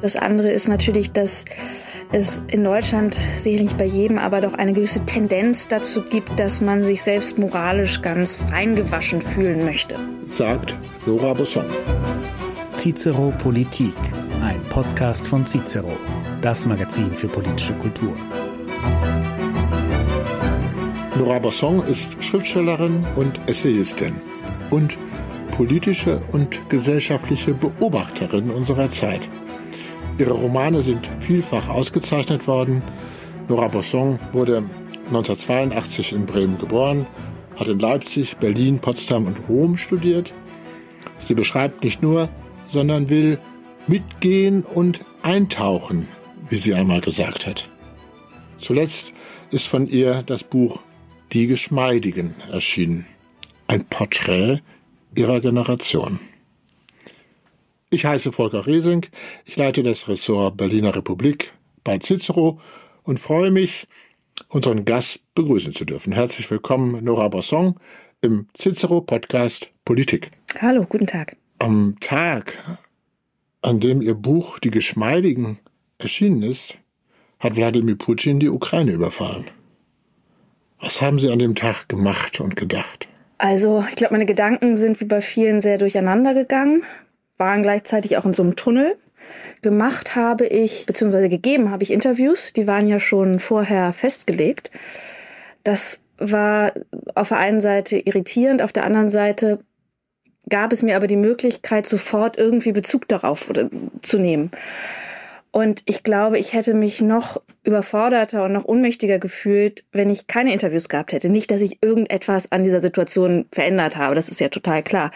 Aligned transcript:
Das 0.00 0.16
andere 0.16 0.50
ist 0.50 0.68
natürlich, 0.68 1.12
dass 1.12 1.44
es 2.12 2.40
in 2.48 2.62
Deutschland, 2.62 3.14
sicher 3.14 3.62
nicht 3.62 3.76
bei 3.76 3.84
jedem, 3.84 4.18
aber 4.18 4.40
doch 4.40 4.54
eine 4.54 4.72
gewisse 4.72 5.04
Tendenz 5.06 5.68
dazu 5.68 6.02
gibt, 6.02 6.38
dass 6.38 6.60
man 6.60 6.84
sich 6.84 7.02
selbst 7.02 7.38
moralisch 7.38 8.02
ganz 8.02 8.44
reingewaschen 8.50 9.22
fühlen 9.22 9.64
möchte. 9.64 9.96
Sagt 10.28 10.76
Nora 11.06 11.32
Bosson. 11.34 11.64
Cicero 12.76 13.32
Politik, 13.38 13.94
ein 14.42 14.62
Podcast 14.68 15.26
von 15.26 15.44
Cicero, 15.46 15.96
das 16.42 16.66
Magazin 16.66 17.10
für 17.12 17.28
politische 17.28 17.72
Kultur. 17.74 18.14
Nora 21.18 21.38
Bosson 21.38 21.82
ist 21.88 22.22
Schriftstellerin 22.22 23.04
und 23.16 23.40
Essayistin 23.46 24.14
und 24.70 24.98
politische 25.52 26.20
und 26.32 26.68
gesellschaftliche 26.68 27.54
Beobachterin 27.54 28.50
unserer 28.50 28.90
Zeit. 28.90 29.28
Ihre 30.18 30.32
Romane 30.32 30.82
sind 30.82 31.10
vielfach 31.20 31.68
ausgezeichnet 31.68 32.46
worden. 32.46 32.82
Nora 33.48 33.68
Bosson 33.68 34.18
wurde 34.32 34.64
1982 35.08 36.12
in 36.12 36.24
Bremen 36.24 36.56
geboren, 36.56 37.06
hat 37.56 37.68
in 37.68 37.78
Leipzig, 37.78 38.38
Berlin, 38.38 38.78
Potsdam 38.78 39.26
und 39.26 39.48
Rom 39.48 39.76
studiert. 39.76 40.32
Sie 41.18 41.34
beschreibt 41.34 41.84
nicht 41.84 42.00
nur, 42.02 42.30
sondern 42.70 43.10
will 43.10 43.38
mitgehen 43.86 44.64
und 44.64 45.00
eintauchen, 45.22 46.08
wie 46.48 46.56
sie 46.56 46.74
einmal 46.74 47.02
gesagt 47.02 47.46
hat. 47.46 47.68
Zuletzt 48.58 49.12
ist 49.50 49.66
von 49.66 49.86
ihr 49.86 50.22
das 50.22 50.44
Buch 50.44 50.80
Die 51.32 51.46
Geschmeidigen 51.46 52.34
erschienen. 52.50 53.04
Ein 53.66 53.84
Porträt 53.84 54.60
ihrer 55.14 55.40
Generation. 55.40 56.20
Ich 57.88 58.04
heiße 58.04 58.32
Volker 58.32 58.66
Resing, 58.66 59.06
ich 59.44 59.56
leite 59.56 59.84
das 59.84 60.08
Ressort 60.08 60.56
Berliner 60.56 60.96
Republik 60.96 61.52
bei 61.84 62.00
Cicero 62.00 62.58
und 63.04 63.20
freue 63.20 63.52
mich, 63.52 63.86
unseren 64.48 64.84
Gast 64.84 65.22
begrüßen 65.36 65.72
zu 65.72 65.84
dürfen. 65.84 66.12
Herzlich 66.12 66.50
willkommen, 66.50 67.04
Nora 67.04 67.28
Bosson, 67.28 67.76
im 68.22 68.48
Cicero 68.58 69.02
Podcast 69.02 69.70
Politik. 69.84 70.32
Hallo, 70.60 70.84
guten 70.88 71.06
Tag. 71.06 71.36
Am 71.60 71.94
Tag, 72.00 72.58
an 73.62 73.78
dem 73.78 74.02
Ihr 74.02 74.14
Buch 74.14 74.58
Die 74.58 74.72
Geschmeidigen 74.72 75.60
erschienen 75.98 76.42
ist, 76.42 76.76
hat 77.38 77.54
Wladimir 77.54 77.96
Putin 77.96 78.40
die 78.40 78.48
Ukraine 78.48 78.90
überfallen. 78.90 79.44
Was 80.80 81.00
haben 81.00 81.20
Sie 81.20 81.30
an 81.30 81.38
dem 81.38 81.54
Tag 81.54 81.88
gemacht 81.88 82.40
und 82.40 82.56
gedacht? 82.56 83.06
Also, 83.38 83.84
ich 83.88 83.94
glaube, 83.94 84.14
meine 84.14 84.26
Gedanken 84.26 84.76
sind 84.76 85.00
wie 85.00 85.04
bei 85.04 85.20
vielen 85.20 85.60
sehr 85.60 85.78
durcheinander 85.78 86.34
gegangen 86.34 86.82
waren 87.36 87.62
gleichzeitig 87.62 88.16
auch 88.16 88.24
in 88.24 88.34
so 88.34 88.42
einem 88.42 88.56
Tunnel. 88.56 88.96
Gemacht 89.62 90.14
habe 90.14 90.46
ich, 90.46 90.86
beziehungsweise 90.86 91.28
gegeben 91.28 91.70
habe 91.70 91.82
ich 91.82 91.90
Interviews, 91.90 92.52
die 92.52 92.66
waren 92.66 92.86
ja 92.86 93.00
schon 93.00 93.40
vorher 93.40 93.92
festgelegt. 93.92 94.70
Das 95.64 96.00
war 96.18 96.72
auf 97.14 97.28
der 97.28 97.38
einen 97.38 97.60
Seite 97.60 97.98
irritierend, 97.98 98.62
auf 98.62 98.72
der 98.72 98.84
anderen 98.84 99.10
Seite 99.10 99.58
gab 100.48 100.72
es 100.72 100.82
mir 100.82 100.96
aber 100.96 101.06
die 101.06 101.16
Möglichkeit, 101.16 101.86
sofort 101.86 102.38
irgendwie 102.38 102.72
Bezug 102.72 103.08
darauf 103.08 103.50
zu 104.02 104.18
nehmen. 104.18 104.50
Und 105.56 105.80
ich 105.86 106.02
glaube, 106.02 106.38
ich 106.38 106.52
hätte 106.52 106.74
mich 106.74 107.00
noch 107.00 107.40
überforderter 107.62 108.44
und 108.44 108.52
noch 108.52 108.66
unmächtiger 108.66 109.18
gefühlt, 109.18 109.84
wenn 109.90 110.10
ich 110.10 110.26
keine 110.26 110.52
Interviews 110.52 110.90
gehabt 110.90 111.12
hätte. 111.12 111.30
Nicht, 111.30 111.50
dass 111.50 111.62
ich 111.62 111.78
irgendetwas 111.82 112.52
an 112.52 112.62
dieser 112.62 112.82
Situation 112.82 113.46
verändert 113.50 113.96
habe, 113.96 114.14
das 114.14 114.28
ist 114.28 114.38
ja 114.38 114.50
total 114.50 114.82
klar. 114.82 115.12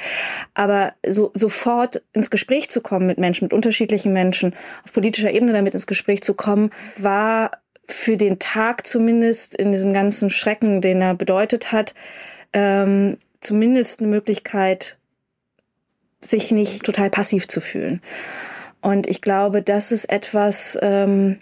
Aber 0.54 0.94
so 1.06 1.30
sofort 1.34 2.00
ins 2.14 2.30
Gespräch 2.30 2.70
zu 2.70 2.80
kommen 2.80 3.06
mit 3.06 3.18
Menschen, 3.18 3.44
mit 3.44 3.52
unterschiedlichen 3.52 4.14
Menschen, 4.14 4.54
auf 4.82 4.94
politischer 4.94 5.30
Ebene 5.30 5.52
damit 5.52 5.74
ins 5.74 5.86
Gespräch 5.86 6.22
zu 6.22 6.32
kommen, 6.32 6.70
war 6.96 7.50
für 7.84 8.16
den 8.16 8.38
Tag 8.38 8.86
zumindest 8.86 9.54
in 9.54 9.72
diesem 9.72 9.92
ganzen 9.92 10.30
Schrecken, 10.30 10.80
den 10.80 11.02
er 11.02 11.12
bedeutet 11.12 11.70
hat, 11.70 11.92
ähm, 12.54 13.18
zumindest 13.40 14.00
eine 14.00 14.08
Möglichkeit, 14.08 14.96
sich 16.18 16.50
nicht 16.50 16.82
total 16.82 17.10
passiv 17.10 17.46
zu 17.46 17.60
fühlen. 17.60 18.00
Und 18.80 19.06
ich 19.06 19.20
glaube, 19.20 19.62
das 19.62 19.92
ist 19.92 20.06
etwas, 20.06 20.78
ähm, 20.80 21.38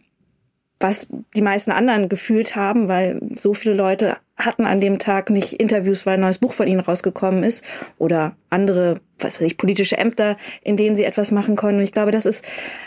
was 0.81 1.09
die 1.35 1.43
meisten 1.43 1.73
anderen 1.73 2.09
gefühlt 2.09 2.55
haben, 2.55 2.89
weil 2.89 3.21
so 3.35 3.55
viele 3.55 3.75
Leute 3.75 4.17
hatten 4.37 4.65
an 4.65 4.81
dem 4.81 5.01
Tag 5.01 5.31
nicht 5.31 5.55
Interviews, 5.55 6.07
weil 6.07 6.15
ein 6.15 6.21
neues 6.21 6.39
Buch 6.39 6.53
von 6.53 6.69
ihnen 6.69 6.81
rausgekommen 6.81 7.43
ist 7.43 7.65
oder 7.99 8.37
andere, 8.51 9.01
was 9.19 9.41
weiß 9.41 9.47
ich, 9.47 9.57
politische 9.57 9.99
Ämter, 9.99 10.37
in 10.63 10.77
denen 10.77 10.95
sie 10.95 11.05
etwas 11.05 11.33
machen 11.33 11.57
konnten. 11.57 11.79
Und 11.79 11.85
ich 11.85 11.93
glaube, 11.93 12.13
das 12.13 12.27
ist 12.27 12.45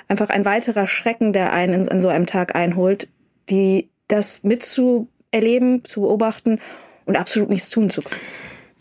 einfach 0.08 0.30
ein 0.30 0.46
weiterer 0.46 0.88
Schrecken, 0.88 1.34
der 1.34 1.52
einen 1.52 1.90
an 1.90 2.00
so 2.00 2.08
einem 2.08 2.26
Tag 2.26 2.56
einholt, 2.56 3.10
die 3.50 3.90
das 4.08 4.44
mitzuerleben, 4.44 5.84
zu 5.84 6.02
beobachten 6.02 6.60
und 7.06 7.18
absolut 7.18 7.50
nichts 7.50 7.70
tun 7.70 7.90
zu 7.90 8.02
können. 8.02 8.22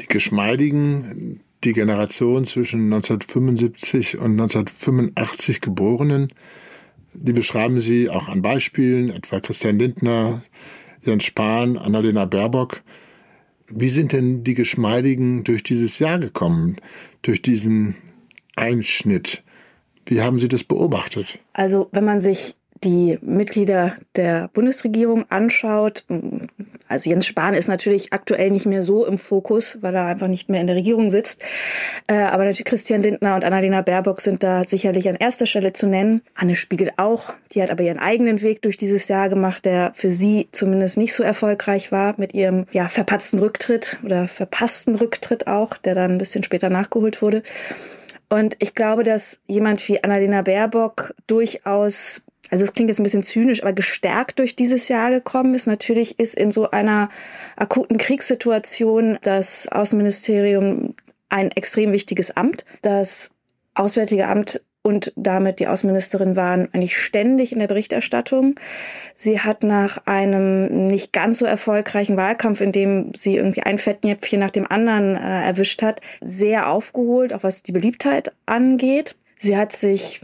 Die 0.01 0.07
geschmeidigen 0.07 1.41
die 1.65 1.73
Generation 1.73 2.45
zwischen 2.47 2.93
1975 2.93 4.19
und 4.19 4.33
1985 4.33 5.61
Geborenen, 5.61 6.33
die 7.15 7.33
beschreiben 7.33 7.81
sie 7.81 8.09
auch 8.09 8.29
an 8.29 8.43
Beispielen, 8.43 9.11
etwa 9.11 9.41
Christian 9.41 9.79
Lindner, 9.79 10.43
Jens 11.03 11.25
Spahn, 11.25 11.77
Annalena 11.77 12.25
Baerbock. 12.25 12.83
Wie 13.69 13.91
sind 13.91 14.13
denn 14.13 14.45
die 14.45 14.55
Geschmeidigen 14.55 15.45
durch 15.45 15.63
dieses 15.63 15.99
Jahr 15.99 16.19
gekommen, 16.19 16.77
durch 17.23 17.43
diesen 17.43 17.97
Einschnitt? 18.57 19.43
Wie 20.07 20.21
haben 20.21 20.41
Sie 20.41 20.49
das 20.49 20.65
beobachtet? 20.65 21.39
Also, 21.53 21.89
wenn 21.93 22.05
man 22.05 22.21
sich 22.21 22.57
die 22.83 23.19
Mitglieder 23.21 23.97
der 24.17 24.49
Bundesregierung 24.49 25.27
anschaut, 25.31 26.05
also 26.89 27.09
Jens 27.09 27.27
Spahn 27.27 27.55
ist 27.55 27.69
natürlich 27.69 28.13
aktuell 28.13 28.51
nicht 28.51 28.67
mehr 28.67 28.83
so 28.83 29.07
im 29.07 29.19
Fokus, 29.19 29.79
weil 29.83 29.95
er 29.95 30.07
einfach 30.07 30.29
nicht 30.29 30.49
mehr 30.49 30.61
in 30.61 30.67
der 30.67 30.77
Regierung 30.77 31.11
sitzt. 31.11 31.43
Äh, 32.07 32.15
aber 32.15 32.39
natürlich 32.39 32.65
Christian 32.65 33.03
Lindner 33.03 33.37
und 33.37 33.45
Annalena 33.45 33.83
Baerbock 33.83 34.21
sind 34.21 34.43
da 34.43 34.65
sicherlich 34.65 35.09
an 35.09 35.15
erster 35.15 35.47
Stelle 35.47 35.73
zu 35.73 35.87
nennen. 35.87 36.23
Anne 36.35 36.57
Spiegel 36.57 36.91
auch. 36.97 37.33
Die 37.53 37.63
hat 37.63 37.71
aber 37.71 37.85
ihren 37.85 37.99
eigenen 37.99 38.43
Weg 38.43 38.63
durch 38.63 38.77
dieses 38.77 39.09
Jahr 39.09 39.29
gemacht, 39.29 39.65
der 39.65 39.93
für 39.95 40.11
sie 40.11 40.49
zumindest 40.51 40.97
nicht 40.97 41.15
so 41.15 41.23
erfolgreich 41.23 41.93
war 41.93 42.15
mit 42.17 42.35
ihrem 42.35 42.67
ja, 42.73 42.89
verpatzten 42.89 43.39
Rücktritt 43.39 43.99
oder 44.03 44.27
verpassten 44.27 44.95
Rücktritt 44.95 45.47
auch, 45.47 45.77
der 45.77 45.95
dann 45.95 46.13
ein 46.13 46.19
bisschen 46.19 46.43
später 46.43 46.71
nachgeholt 46.71 47.23
wurde. 47.23 47.43
Und 48.29 48.57
ich 48.61 48.75
glaube, 48.75 49.03
dass 49.03 49.41
jemand 49.49 49.87
wie 49.89 50.03
Annalena 50.03 50.43
Baerbock 50.43 51.15
durchaus 51.27 52.23
also 52.51 52.65
es 52.65 52.75
klingt 52.75 52.91
jetzt 52.91 52.99
ein 52.99 53.05
bisschen 53.05 53.23
zynisch, 53.23 53.63
aber 53.63 53.73
gestärkt 53.73 54.39
durch 54.39 54.57
dieses 54.57 54.89
Jahr 54.89 55.11
gekommen 55.11 55.55
ist. 55.55 55.67
Natürlich 55.67 56.19
ist 56.19 56.35
in 56.35 56.51
so 56.51 56.71
einer 56.71 57.09
akuten 57.57 57.97
Kriegssituation 57.97 59.19
das 59.23 59.69
Außenministerium 59.69 60.95
ein 61.29 61.51
extrem 61.53 61.93
wichtiges 61.93 62.37
Amt. 62.37 62.65
Das 62.83 63.31
Auswärtige 63.75 64.27
Amt 64.27 64.61
und 64.83 65.13
damit 65.15 65.61
die 65.61 65.67
Außenministerin 65.67 66.37
waren 66.37 66.69
eigentlich 66.73 66.97
ständig 66.97 67.53
in 67.53 67.59
der 67.59 67.67
Berichterstattung. 67.67 68.59
Sie 69.15 69.41
hat 69.41 69.63
nach 69.63 70.07
einem 70.07 70.87
nicht 70.87 71.13
ganz 71.13 71.39
so 71.39 71.45
erfolgreichen 71.45 72.17
Wahlkampf, 72.17 72.61
in 72.63 72.73
dem 72.73 73.13
sie 73.15 73.37
irgendwie 73.37 73.63
ein 73.63 73.79
Fettnäpfchen 73.79 74.41
nach 74.41 74.51
dem 74.51 74.67
anderen 74.67 75.17
äh, 75.17 75.45
erwischt 75.45 75.83
hat, 75.83 76.01
sehr 76.23 76.71
aufgeholt, 76.71 77.33
auch 77.33 77.43
was 77.43 77.63
die 77.63 77.73
Beliebtheit 77.73 78.33
angeht. 78.47 79.17
Sie 79.39 79.57
hat 79.57 79.73
sich 79.73 80.21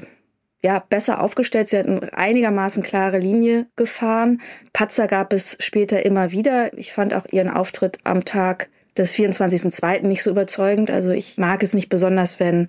ja, 0.67 0.81
besser 0.81 1.21
aufgestellt. 1.21 1.69
Sie 1.69 1.79
hat 1.79 1.87
eine 1.87 2.13
einigermaßen 2.13 2.83
klare 2.83 3.21
Linie 3.21 3.67
gefahren. 3.77 4.41
Patzer 4.73 5.07
gab 5.07 5.33
es 5.33 5.57
später 5.61 6.05
immer 6.05 6.33
wieder. 6.33 6.77
Ich 6.77 6.93
fand 6.93 7.15
auch 7.15 7.25
ihren 7.31 7.49
Auftritt 7.49 7.99
am 8.03 8.25
Tag 8.25 8.69
des 8.97 9.15
24.02. 9.15 10.05
nicht 10.05 10.25
so 10.25 10.31
überzeugend. 10.33 10.91
Also 10.91 11.11
ich 11.11 11.39
mag 11.39 11.63
es 11.63 11.73
nicht 11.73 11.89
besonders, 11.89 12.41
wenn 12.41 12.69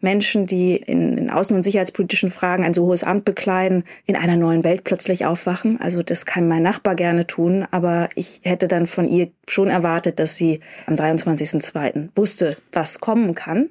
Menschen, 0.00 0.46
die 0.46 0.76
in, 0.76 1.18
in 1.18 1.30
außen- 1.30 1.54
und 1.54 1.62
sicherheitspolitischen 1.62 2.30
Fragen 2.30 2.64
ein 2.64 2.74
so 2.74 2.86
hohes 2.86 3.04
Amt 3.04 3.24
bekleiden, 3.24 3.84
in 4.06 4.16
einer 4.16 4.36
neuen 4.36 4.64
Welt 4.64 4.84
plötzlich 4.84 5.26
aufwachen. 5.26 5.80
Also 5.80 6.02
das 6.02 6.26
kann 6.26 6.48
mein 6.48 6.62
Nachbar 6.62 6.94
gerne 6.94 7.26
tun, 7.26 7.66
aber 7.70 8.08
ich 8.14 8.40
hätte 8.44 8.68
dann 8.68 8.86
von 8.86 9.08
ihr 9.08 9.30
schon 9.46 9.68
erwartet, 9.68 10.18
dass 10.18 10.36
sie 10.36 10.60
am 10.86 10.94
23.02. 10.94 12.08
wusste, 12.14 12.56
was 12.72 13.00
kommen 13.00 13.34
kann. 13.34 13.70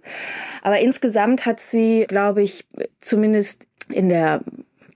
Aber 0.62 0.80
insgesamt 0.80 1.46
hat 1.46 1.60
sie, 1.60 2.06
glaube 2.08 2.42
ich, 2.42 2.66
zumindest 3.00 3.68
in 3.90 4.10
der 4.10 4.42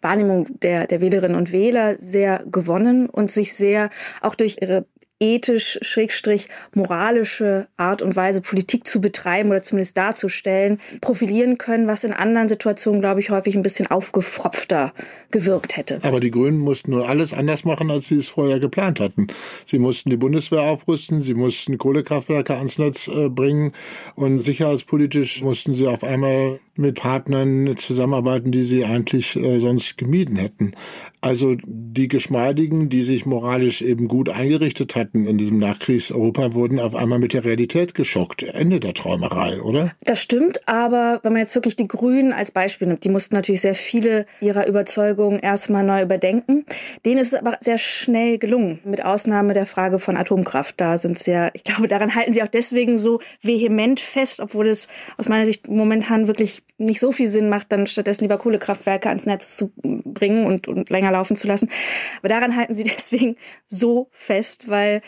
Wahrnehmung 0.02 0.48
der, 0.62 0.88
der 0.88 1.02
Wählerinnen 1.02 1.38
und 1.38 1.52
Wähler 1.52 1.96
sehr 1.96 2.44
gewonnen 2.52 3.08
und 3.08 3.32
sich 3.32 3.54
sehr 3.54 3.90
auch 4.22 4.36
durch 4.36 4.58
ihre 4.60 4.86
ethisch, 5.22 5.80
schrägstrich, 5.82 6.50
moralische 6.74 7.68
Art 7.78 8.02
und 8.02 8.16
Weise 8.16 8.42
Politik 8.42 8.86
zu 8.88 9.00
betreiben 9.00 9.50
oder 9.50 9.64
zumindest 9.64 9.96
darzustellen, 9.98 10.82
profilieren 11.00 11.58
können, 11.58 11.88
was 11.88 12.04
in 12.04 12.12
anderen 12.12 12.50
Situationen, 12.50 13.00
glaube 13.02 13.20
ich, 13.20 13.30
häufig 13.30 13.56
ein 13.56 13.62
bisschen 13.62 13.88
aufgefropfter 13.88 14.94
gewirkt 15.30 15.78
hätte. 15.78 16.00
Aber 16.02 16.20
die 16.20 16.32
Grünen 16.32 16.58
mussten 16.58 16.92
nun 16.92 17.04
alles 17.04 17.34
anders 17.34 17.64
machen, 17.64 17.90
als 17.90 18.08
sie 18.08 18.18
es 18.18 18.28
vorher 18.28 18.60
geplant 18.60 19.00
hatten. 19.00 19.28
Sie 19.66 19.80
mussten 19.80 20.10
die 20.10 20.18
Bundeswehr 20.18 20.62
aufrüsten, 20.64 21.22
sie 21.22 21.36
mussten 21.36 21.78
Kohlekraftwerke 21.78 22.58
ans 22.58 22.80
Netz 22.80 23.08
äh, 23.08 23.30
bringen 23.30 23.72
und 24.16 24.42
sicherheitspolitisch 24.42 25.42
mussten 25.42 25.74
sie 25.76 25.88
auf 25.88 26.04
einmal 26.04 26.60
mit 26.76 26.96
Partnern 26.96 27.76
zusammenarbeiten, 27.78 28.52
die 28.52 28.64
sie 28.64 28.86
eigentlich 28.86 29.36
äh, 29.36 29.60
sonst 29.60 29.98
gemieden 29.98 30.36
hätten. 30.36 30.74
Also 31.22 31.56
die 31.66 32.08
Geschmeidigen, 32.08 32.90
die 32.90 33.04
sich 33.04 33.26
moralisch 33.26 33.82
eben 33.82 34.08
gut 34.08 34.30
eingerichtet 34.30 34.96
hatten 34.96 35.28
in 35.28 35.38
diesem 35.38 35.60
Nachkriegseuropa, 35.60 36.54
wurden 36.54 36.80
auf 36.80 36.96
einmal 36.96 37.20
mit 37.20 37.34
der 37.34 37.46
Realität 37.46 37.94
geschockt. 37.94 38.42
Ende 38.42 38.80
der 38.80 38.96
Träumerei, 38.96 39.62
oder? 39.62 39.92
Das 40.02 40.22
stimmt, 40.22 40.68
aber 40.68 41.20
wenn 41.22 41.34
man 41.34 41.42
jetzt 41.42 41.54
wirklich 41.54 41.76
die 41.76 41.88
Grünen 41.88 42.34
als 42.34 42.52
Beispiel 42.52 42.88
nimmt, 42.88 43.04
die 43.04 43.10
mussten 43.10 43.36
natürlich 43.36 43.62
sehr 43.62 43.76
viele 43.76 44.26
ihrer 44.40 44.68
Überzeugungen 44.68 45.40
erstmal 45.40 45.84
neu 45.84 46.02
überdenken. 46.02 46.66
Denen 47.06 47.20
ist 47.20 47.34
es 47.34 47.40
aber 47.40 47.58
sehr 47.62 47.78
schnell 47.78 48.40
gelungen, 48.40 48.80
mit 48.84 49.06
Ausnahme 49.06 49.54
der 49.54 49.68
Frage 49.68 50.00
von 50.00 50.18
Atomkraft. 50.18 50.76
Da 50.78 50.98
sind 50.98 51.20
sie 51.20 51.32
ja, 51.32 51.52
ich 51.54 51.64
glaube, 51.64 51.88
daran 51.88 52.16
halten 52.16 52.34
sie 52.34 52.42
auch 52.42 52.48
deswegen 52.48 52.98
so 52.98 53.20
vehement 53.44 54.00
fest, 54.00 54.40
obwohl 54.40 54.68
es 54.68 54.88
aus 55.18 55.30
meiner 55.30 55.46
Sicht 55.46 55.68
momentan 55.68 56.26
wirklich 56.28 56.64
nicht 56.82 57.00
so 57.00 57.12
viel 57.12 57.30
Sinn 57.30 57.50
macht, 57.50 57.72
dann 57.72 57.88
stattdessen 57.88 58.24
lieber 58.24 58.38
Kohlekraftwerke 58.38 59.10
ans 59.10 59.26
Netz 59.26 59.56
zu 59.56 59.72
bringen 60.14 60.46
und, 60.46 60.68
und 60.68 60.90
länger 60.90 61.12
laufen 61.12 61.36
zu 61.36 61.48
lassen. 61.48 61.70
Aber 62.20 62.30
daran 62.30 62.56
halten 62.56 62.74
sie 62.74 62.84
deswegen 62.98 63.36
so 63.68 64.10
fest, 64.12 64.70
weil 64.70 65.02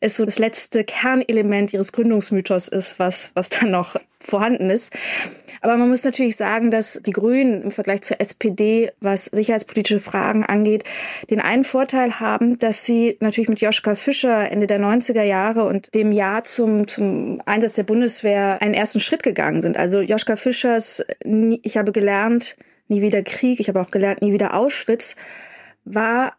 es 0.00 0.16
so 0.16 0.24
das 0.24 0.38
letzte 0.38 0.84
Kernelement 0.84 1.72
ihres 1.72 1.92
Gründungsmythos 1.92 2.68
ist, 2.68 2.98
was, 2.98 3.32
was 3.34 3.48
dann 3.50 3.70
noch 3.70 3.96
vorhanden 4.20 4.70
ist. 4.70 4.92
Aber 5.60 5.76
man 5.76 5.88
muss 5.88 6.04
natürlich 6.04 6.36
sagen, 6.36 6.70
dass 6.70 7.00
die 7.04 7.12
Grünen 7.12 7.62
im 7.62 7.70
Vergleich 7.70 8.02
zur 8.02 8.20
SPD, 8.20 8.92
was 9.00 9.26
sicherheitspolitische 9.26 10.00
Fragen 10.00 10.44
angeht, 10.44 10.84
den 11.30 11.40
einen 11.40 11.64
Vorteil 11.64 12.20
haben, 12.20 12.58
dass 12.58 12.84
sie 12.84 13.16
natürlich 13.20 13.48
mit 13.48 13.60
Joschka 13.60 13.94
Fischer 13.94 14.50
Ende 14.50 14.66
der 14.66 14.80
90er 14.80 15.22
Jahre 15.22 15.64
und 15.64 15.94
dem 15.94 16.12
Jahr 16.12 16.44
zum, 16.44 16.86
zum 16.86 17.42
Einsatz 17.46 17.74
der 17.74 17.82
Bundeswehr 17.84 18.60
einen 18.62 18.74
ersten 18.74 19.00
Schritt 19.00 19.22
gegangen 19.22 19.62
sind. 19.62 19.76
Also 19.76 20.00
Joschka 20.00 20.36
Fischers, 20.36 21.04
ich 21.24 21.76
habe 21.76 21.92
gelernt, 21.92 22.56
nie 22.88 23.02
wieder 23.02 23.22
Krieg, 23.22 23.60
ich 23.60 23.68
habe 23.68 23.80
auch 23.80 23.90
gelernt, 23.90 24.22
nie 24.22 24.32
wieder 24.32 24.54
Auschwitz, 24.54 25.16
war 25.84 26.34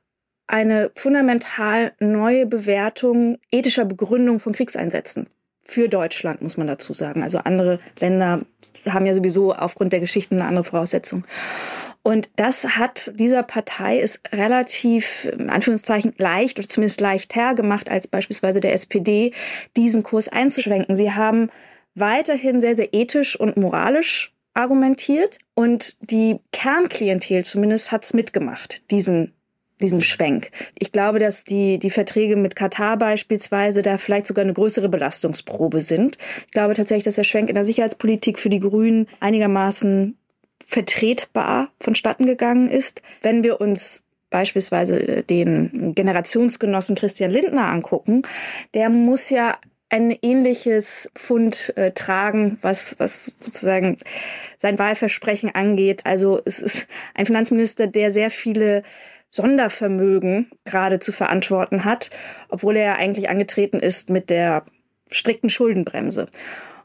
eine 0.47 0.91
fundamental 0.95 1.93
neue 1.99 2.45
Bewertung 2.45 3.37
ethischer 3.51 3.85
Begründung 3.85 4.39
von 4.39 4.53
Kriegseinsätzen. 4.53 5.27
Für 5.61 5.87
Deutschland, 5.87 6.41
muss 6.41 6.57
man 6.57 6.65
dazu 6.65 6.93
sagen. 6.93 7.21
Also 7.21 7.37
andere 7.39 7.79
Länder 7.99 8.41
haben 8.87 9.05
ja 9.05 9.13
sowieso 9.13 9.53
aufgrund 9.53 9.93
der 9.93 9.99
Geschichten 9.99 10.35
eine 10.35 10.45
andere 10.45 10.63
Voraussetzung. 10.63 11.23
Und 12.01 12.29
das 12.37 12.77
hat 12.77 13.11
dieser 13.19 13.43
Partei 13.43 13.99
ist 13.99 14.21
relativ, 14.31 15.25
in 15.25 15.51
Anführungszeichen, 15.51 16.15
leicht 16.17 16.57
oder 16.57 16.67
zumindest 16.67 17.01
leicht 17.01 17.35
hergemacht, 17.35 17.91
als 17.91 18.07
beispielsweise 18.07 18.61
der 18.61 18.73
SPD, 18.73 19.33
diesen 19.77 20.01
Kurs 20.01 20.27
einzuschränken. 20.27 20.95
Sie 20.95 21.11
haben 21.11 21.51
weiterhin 21.93 22.61
sehr, 22.61 22.73
sehr 22.73 22.93
ethisch 22.93 23.39
und 23.39 23.57
moralisch 23.57 24.33
argumentiert 24.59 25.39
und 25.55 25.97
die 26.11 26.39
Kernklientel 26.51 27.43
zumindest 27.45 27.91
hat's 27.91 28.13
mitgemacht, 28.13 28.83
diesen 28.91 29.33
diesen 29.81 30.01
Schwenk. 30.01 30.51
Ich 30.77 30.91
glaube, 30.91 31.19
dass 31.19 31.45
die, 31.45 31.79
die 31.79 31.89
Verträge 31.89 32.35
mit 32.35 32.55
Katar 32.55 32.97
beispielsweise 32.97 33.81
da 33.81 33.97
vielleicht 33.97 34.25
sogar 34.25 34.43
eine 34.43 34.53
größere 34.53 34.89
Belastungsprobe 34.89 35.79
sind. 35.79 36.17
Ich 36.47 36.51
glaube 36.51 36.73
tatsächlich, 36.73 37.05
dass 37.05 37.15
der 37.15 37.23
Schwenk 37.23 37.47
in 37.47 37.55
der 37.55 37.63
Sicherheitspolitik 37.63 38.39
für 38.39 38.49
die 38.49 38.59
Grünen 38.59 39.07
einigermaßen 39.21 40.17
vertretbar 40.65 41.71
vonstatten 41.79 42.25
gegangen 42.25 42.67
ist. 42.67 43.01
Wenn 43.21 43.43
wir 43.43 43.61
uns 43.61 44.03
beispielsweise 44.29 45.23
den 45.23 45.95
Generationsgenossen 45.95 46.95
Christian 46.95 47.31
Lindner 47.31 47.69
angucken, 47.69 48.21
der 48.73 48.89
muss 48.89 49.29
ja 49.29 49.57
ein 49.89 50.15
ähnliches 50.21 51.11
Fund 51.15 51.73
äh, 51.75 51.91
tragen, 51.91 52.59
was, 52.61 52.99
was 52.99 53.33
sozusagen 53.39 53.97
sein 54.57 54.77
Wahlversprechen 54.77 55.53
angeht. 55.53 56.05
Also 56.05 56.39
es 56.45 56.59
ist 56.59 56.87
ein 57.15 57.25
Finanzminister, 57.25 57.87
der 57.87 58.11
sehr 58.11 58.29
viele 58.29 58.83
Sondervermögen 59.29 60.51
gerade 60.65 60.99
zu 60.99 61.11
verantworten 61.11 61.85
hat, 61.85 62.09
obwohl 62.49 62.77
er 62.77 62.85
ja 62.85 62.95
eigentlich 62.95 63.29
angetreten 63.29 63.79
ist 63.79 64.09
mit 64.09 64.29
der 64.29 64.63
strikten 65.09 65.49
Schuldenbremse. 65.49 66.27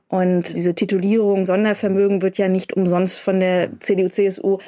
Und 0.09 0.55
diese 0.55 0.75
Titulierung 0.75 1.45
Sondervermögen 1.45 2.23
wird 2.23 2.39
ja 2.39 2.49
nicht 2.49 2.75
umsonst 2.75 3.19
von 3.19 3.41
der 3.41 3.81
CDU-CSU 3.81 4.59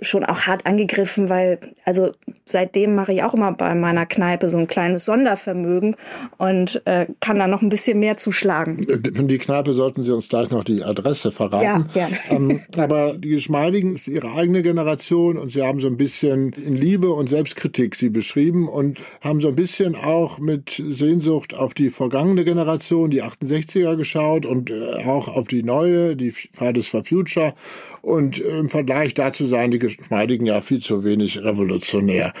schon 0.00 0.24
auch 0.24 0.42
hart 0.42 0.66
angegriffen, 0.66 1.28
weil 1.28 1.58
also 1.84 2.12
seitdem 2.44 2.94
mache 2.94 3.12
ich 3.12 3.22
auch 3.22 3.34
immer 3.34 3.52
bei 3.52 3.74
meiner 3.74 4.06
Kneipe 4.06 4.48
so 4.48 4.58
ein 4.58 4.68
kleines 4.68 5.04
Sondervermögen 5.04 5.96
und 6.36 6.82
äh, 6.84 7.06
kann 7.20 7.38
da 7.38 7.46
noch 7.46 7.62
ein 7.62 7.68
bisschen 7.68 7.98
mehr 7.98 8.16
zuschlagen. 8.16 8.86
Von 9.14 9.28
die 9.28 9.38
Kneipe 9.38 9.72
sollten 9.72 10.04
Sie 10.04 10.12
uns 10.12 10.28
gleich 10.28 10.50
noch 10.50 10.64
die 10.64 10.84
Adresse 10.84 11.32
verraten. 11.32 11.64
Ja, 11.64 11.78
gerne. 11.92 12.16
Ähm, 12.28 12.60
aber 12.76 13.14
die 13.14 13.30
Geschmeidigen 13.30 13.94
ist 13.94 14.08
Ihre 14.08 14.32
eigene 14.32 14.62
Generation 14.62 15.38
und 15.38 15.52
Sie 15.52 15.62
haben 15.62 15.80
so 15.80 15.86
ein 15.86 15.96
bisschen 15.96 16.52
in 16.52 16.76
Liebe 16.76 17.10
und 17.10 17.28
Selbstkritik 17.28 17.94
sie 17.94 18.08
beschrieben 18.08 18.68
und 18.68 18.98
haben 19.20 19.40
so 19.40 19.48
ein 19.48 19.54
bisschen 19.54 19.94
auch 19.94 20.38
mit 20.38 20.82
Sehnsucht 20.90 21.54
auf 21.54 21.72
die 21.72 21.90
vergangene 21.90 22.44
Generation, 22.44 23.10
die 23.10 23.22
68er 23.22 23.96
geschaut 23.96 24.44
und 24.44 24.70
äh, 24.70 25.04
auch 25.06 25.28
auf 25.28 25.48
die 25.48 25.62
neue, 25.62 26.16
die 26.16 26.32
Fridays 26.32 26.88
for 26.88 27.04
Future 27.04 27.54
und 28.02 28.38
im 28.38 28.68
Vergleich 28.68 29.14
dazu 29.14 29.46
seien 29.46 29.70
die 29.70 29.78
Geschmeidigen 29.86 30.46
ja 30.46 30.60
viel 30.60 30.80
zu 30.80 31.04
wenig 31.04 31.42
revolutionär. 31.42 32.32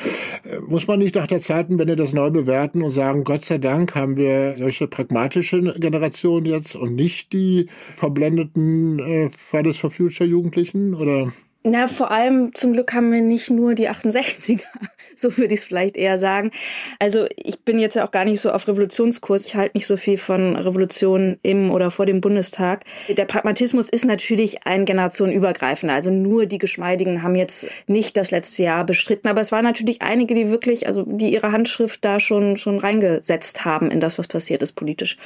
Äh, 0.44 0.60
muss 0.66 0.86
man 0.86 0.98
nicht 0.98 1.14
nach 1.14 1.26
der 1.26 1.40
Zeitenwende 1.40 1.96
das 1.96 2.12
neu 2.12 2.30
bewerten 2.30 2.82
und 2.82 2.90
sagen, 2.90 3.24
Gott 3.24 3.44
sei 3.44 3.58
Dank 3.58 3.94
haben 3.94 4.16
wir 4.16 4.56
solche 4.58 4.86
pragmatischen 4.86 5.72
Generationen 5.78 6.46
jetzt 6.46 6.76
und 6.76 6.94
nicht 6.94 7.32
die 7.32 7.68
verblendeten 7.94 8.98
äh, 8.98 9.30
Fridays 9.30 9.76
for 9.76 9.90
Future 9.90 10.28
Jugendlichen? 10.28 10.94
Oder? 10.94 11.32
Na, 11.68 11.88
vor 11.88 12.12
allem 12.12 12.54
zum 12.54 12.74
Glück 12.74 12.94
haben 12.94 13.10
wir 13.10 13.20
nicht 13.20 13.50
nur 13.50 13.74
die 13.74 13.90
68er, 13.90 14.62
so 15.16 15.36
würde 15.36 15.52
ich 15.52 15.60
es 15.60 15.66
vielleicht 15.66 15.96
eher 15.96 16.16
sagen. 16.16 16.52
Also 17.00 17.26
ich 17.34 17.58
bin 17.58 17.80
jetzt 17.80 17.96
ja 17.96 18.06
auch 18.06 18.12
gar 18.12 18.24
nicht 18.24 18.40
so 18.40 18.52
auf 18.52 18.68
Revolutionskurs. 18.68 19.46
Ich 19.46 19.56
halte 19.56 19.76
nicht 19.76 19.88
so 19.88 19.96
viel 19.96 20.16
von 20.16 20.54
Revolutionen 20.54 21.40
im 21.42 21.72
oder 21.72 21.90
vor 21.90 22.06
dem 22.06 22.20
Bundestag. 22.20 22.84
Der 23.08 23.24
Pragmatismus 23.24 23.88
ist 23.88 24.04
natürlich 24.04 24.64
ein 24.64 24.84
generationenübergreifender. 24.84 25.92
Also 25.92 26.12
nur 26.12 26.46
die 26.46 26.58
Geschmeidigen 26.58 27.24
haben 27.24 27.34
jetzt 27.34 27.66
nicht 27.88 28.16
das 28.16 28.30
letzte 28.30 28.62
Jahr 28.62 28.84
bestritten, 28.84 29.26
aber 29.26 29.40
es 29.40 29.50
waren 29.50 29.64
natürlich 29.64 30.02
einige, 30.02 30.36
die 30.36 30.50
wirklich, 30.50 30.86
also 30.86 31.02
die 31.04 31.32
ihre 31.32 31.50
Handschrift 31.50 32.04
da 32.04 32.20
schon 32.20 32.58
schon 32.58 32.78
reingesetzt 32.78 33.64
haben 33.64 33.90
in 33.90 33.98
das, 33.98 34.18
was 34.18 34.28
passiert 34.28 34.62
ist 34.62 34.74
politisch. 34.74 35.16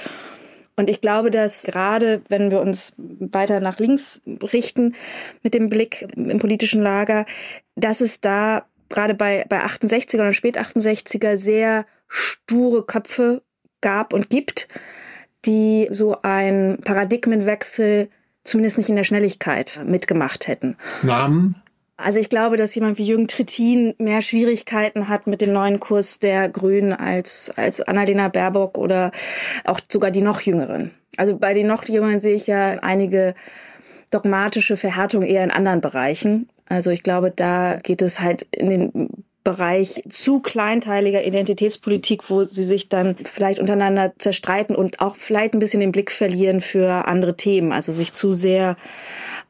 Und 0.80 0.88
ich 0.88 1.02
glaube, 1.02 1.30
dass 1.30 1.64
gerade 1.64 2.22
wenn 2.30 2.50
wir 2.50 2.58
uns 2.58 2.96
weiter 2.98 3.60
nach 3.60 3.78
links 3.78 4.22
richten 4.50 4.94
mit 5.42 5.52
dem 5.52 5.68
Blick 5.68 6.08
im 6.16 6.38
politischen 6.38 6.80
Lager, 6.80 7.26
dass 7.76 8.00
es 8.00 8.22
da 8.22 8.64
gerade 8.88 9.12
bei, 9.12 9.44
bei 9.46 9.62
68er 9.62 10.26
und 10.26 10.32
spät 10.32 10.58
68er 10.58 11.36
sehr 11.36 11.84
sture 12.08 12.82
Köpfe 12.82 13.42
gab 13.82 14.14
und 14.14 14.30
gibt, 14.30 14.68
die 15.44 15.86
so 15.90 16.16
ein 16.22 16.78
Paradigmenwechsel 16.82 18.08
zumindest 18.42 18.78
nicht 18.78 18.88
in 18.88 18.96
der 18.96 19.04
Schnelligkeit 19.04 19.82
mitgemacht 19.84 20.48
hätten. 20.48 20.78
Namen? 21.02 21.56
Also 22.02 22.18
ich 22.18 22.28
glaube, 22.28 22.56
dass 22.56 22.74
jemand 22.74 22.98
wie 22.98 23.04
Jürgen 23.04 23.28
Trittin 23.28 23.94
mehr 23.98 24.22
Schwierigkeiten 24.22 25.08
hat 25.08 25.26
mit 25.26 25.40
dem 25.40 25.52
neuen 25.52 25.80
Kurs 25.80 26.18
der 26.18 26.48
Grünen 26.48 26.92
als, 26.92 27.52
als 27.56 27.80
Annalena 27.80 28.28
Baerbock 28.28 28.78
oder 28.78 29.12
auch 29.64 29.80
sogar 29.88 30.10
die 30.10 30.22
noch 30.22 30.40
Jüngeren. 30.40 30.92
Also 31.16 31.36
bei 31.36 31.52
den 31.52 31.66
noch 31.66 31.84
Jüngeren 31.84 32.20
sehe 32.20 32.34
ich 32.34 32.46
ja 32.46 32.78
einige 32.80 33.34
dogmatische 34.10 34.76
Verhärtung 34.76 35.22
eher 35.22 35.44
in 35.44 35.50
anderen 35.50 35.80
Bereichen. 35.80 36.48
Also 36.66 36.90
ich 36.90 37.02
glaube, 37.02 37.32
da 37.34 37.76
geht 37.76 38.00
es 38.00 38.20
halt 38.20 38.46
in 38.50 38.70
den 38.70 39.08
Bereich 39.44 40.02
zu 40.08 40.40
kleinteiliger 40.40 41.24
Identitätspolitik, 41.24 42.30
wo 42.30 42.44
sie 42.44 42.64
sich 42.64 42.88
dann 42.88 43.16
vielleicht 43.24 43.58
untereinander 43.58 44.12
zerstreiten 44.18 44.76
und 44.76 45.00
auch 45.00 45.16
vielleicht 45.16 45.54
ein 45.54 45.60
bisschen 45.60 45.80
den 45.80 45.92
Blick 45.92 46.10
verlieren 46.10 46.60
für 46.60 47.06
andere 47.06 47.36
Themen, 47.36 47.72
also 47.72 47.92
sich 47.92 48.12
zu 48.12 48.32
sehr 48.32 48.76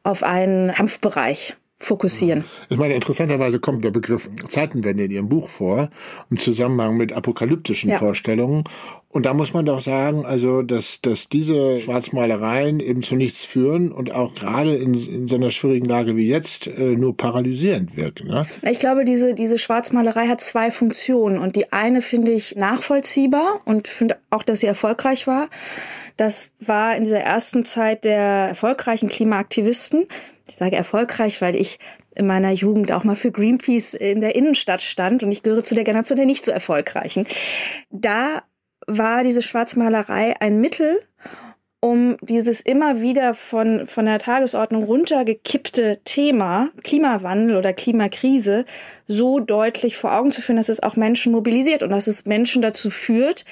auf 0.03 0.23
einen 0.23 0.71
Kampfbereich 0.71 1.55
fokussieren. 1.81 2.43
Ich 2.69 2.77
meine, 2.77 2.93
interessanterweise 2.93 3.59
kommt 3.59 3.83
der 3.83 3.91
Begriff 3.91 4.29
Zeitenwende 4.47 5.05
in 5.05 5.11
Ihrem 5.11 5.29
Buch 5.29 5.49
vor, 5.49 5.89
im 6.29 6.37
Zusammenhang 6.37 6.95
mit 6.95 7.11
apokalyptischen 7.11 7.89
ja. 7.89 7.97
Vorstellungen. 7.97 8.63
Und 9.09 9.25
da 9.25 9.33
muss 9.33 9.53
man 9.53 9.65
doch 9.65 9.81
sagen, 9.81 10.25
also, 10.25 10.61
dass, 10.61 11.01
dass 11.01 11.27
diese 11.27 11.81
Schwarzmalereien 11.81 12.79
eben 12.79 13.01
zu 13.01 13.15
nichts 13.15 13.43
führen 13.43 13.91
und 13.91 14.13
auch 14.13 14.33
gerade 14.33 14.75
in, 14.75 14.93
in 14.93 15.27
so 15.27 15.35
einer 15.35 15.51
schwierigen 15.51 15.85
Lage 15.85 16.15
wie 16.15 16.27
jetzt 16.27 16.67
äh, 16.67 16.95
nur 16.95 17.17
paralysierend 17.17 17.97
wirken. 17.97 18.27
Ne? 18.27 18.45
Ich 18.61 18.79
glaube, 18.79 19.03
diese, 19.03 19.33
diese 19.33 19.57
Schwarzmalerei 19.57 20.27
hat 20.27 20.39
zwei 20.39 20.71
Funktionen. 20.71 21.39
Und 21.39 21.57
die 21.57 21.73
eine 21.73 22.01
finde 22.01 22.31
ich 22.31 22.55
nachvollziehbar 22.55 23.59
und 23.65 23.89
finde 23.89 24.17
auch, 24.29 24.43
dass 24.43 24.61
sie 24.61 24.67
erfolgreich 24.67 25.27
war. 25.27 25.49
Das 26.15 26.51
war 26.59 26.95
in 26.95 27.03
dieser 27.03 27.19
ersten 27.19 27.65
Zeit 27.65 28.05
der 28.05 28.49
erfolgreichen 28.49 29.09
Klimaaktivisten, 29.09 30.05
ich 30.51 30.57
sage 30.57 30.75
erfolgreich, 30.75 31.41
weil 31.41 31.55
ich 31.55 31.79
in 32.13 32.27
meiner 32.27 32.51
Jugend 32.51 32.91
auch 32.91 33.05
mal 33.05 33.15
für 33.15 33.31
Greenpeace 33.31 33.93
in 33.93 34.19
der 34.19 34.35
Innenstadt 34.35 34.81
stand 34.81 35.23
und 35.23 35.31
ich 35.31 35.43
gehöre 35.43 35.63
zu 35.63 35.75
der 35.75 35.85
Generation 35.85 36.17
der 36.17 36.25
nicht 36.25 36.43
so 36.43 36.51
erfolgreichen. 36.51 37.25
Da 37.89 38.43
war 38.85 39.23
diese 39.23 39.41
Schwarzmalerei 39.41 40.35
ein 40.41 40.59
Mittel, 40.59 40.99
um 41.79 42.17
dieses 42.21 42.59
immer 42.59 42.99
wieder 42.99 43.33
von, 43.33 43.87
von 43.87 44.05
der 44.05 44.19
Tagesordnung 44.19 44.83
runtergekippte 44.83 46.01
Thema 46.03 46.69
Klimawandel 46.83 47.55
oder 47.55 47.71
Klimakrise 47.71 48.65
so 49.07 49.39
deutlich 49.39 49.95
vor 49.95 50.13
Augen 50.13 50.31
zu 50.31 50.41
führen, 50.41 50.57
dass 50.57 50.67
es 50.67 50.83
auch 50.83 50.97
Menschen 50.97 51.31
mobilisiert 51.31 51.81
und 51.81 51.91
dass 51.91 52.07
es 52.07 52.25
Menschen 52.25 52.61
dazu 52.61 52.89
führt, 52.89 53.45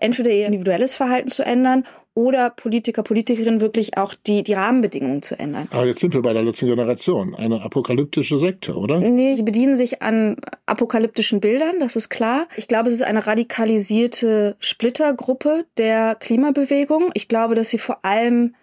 entweder 0.00 0.30
ihr 0.30 0.46
individuelles 0.46 0.94
Verhalten 0.94 1.28
zu 1.28 1.44
ändern 1.44 1.84
oder 2.16 2.48
Politiker, 2.48 3.02
Politikerinnen 3.02 3.60
wirklich 3.60 3.98
auch 3.98 4.14
die, 4.14 4.42
die 4.42 4.54
Rahmenbedingungen 4.54 5.20
zu 5.20 5.38
ändern. 5.38 5.68
Aber 5.70 5.84
jetzt 5.84 6.00
sind 6.00 6.14
wir 6.14 6.22
bei 6.22 6.32
der 6.32 6.42
letzten 6.42 6.66
Generation. 6.66 7.34
Eine 7.34 7.62
apokalyptische 7.62 8.40
Sekte, 8.40 8.74
oder? 8.74 9.00
Nee, 9.00 9.34
sie 9.34 9.42
bedienen 9.42 9.76
sich 9.76 10.00
an 10.00 10.38
apokalyptischen 10.64 11.40
Bildern, 11.40 11.78
das 11.78 11.94
ist 11.94 12.08
klar. 12.08 12.48
Ich 12.56 12.68
glaube, 12.68 12.88
es 12.88 12.94
ist 12.94 13.02
eine 13.02 13.26
radikalisierte 13.26 14.56
Splittergruppe 14.60 15.66
der 15.76 16.14
Klimabewegung. 16.14 17.10
Ich 17.12 17.28
glaube, 17.28 17.54
dass 17.54 17.68
sie 17.68 17.78
vor 17.78 18.02
allem 18.02 18.54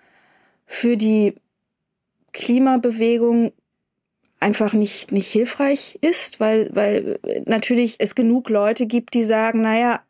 für 0.66 0.98
die 0.98 1.36
Klimabewegung 2.32 3.54
einfach 4.40 4.74
nicht, 4.74 5.12
nicht 5.12 5.28
hilfreich 5.28 6.00
ist, 6.02 6.40
weil, 6.40 6.70
weil 6.74 7.20
natürlich 7.46 7.98
es 8.00 8.16
genug 8.16 8.50
Leute 8.50 8.88
gibt, 8.88 9.14
die 9.14 9.24
sagen, 9.24 9.62
naja, 9.62 10.02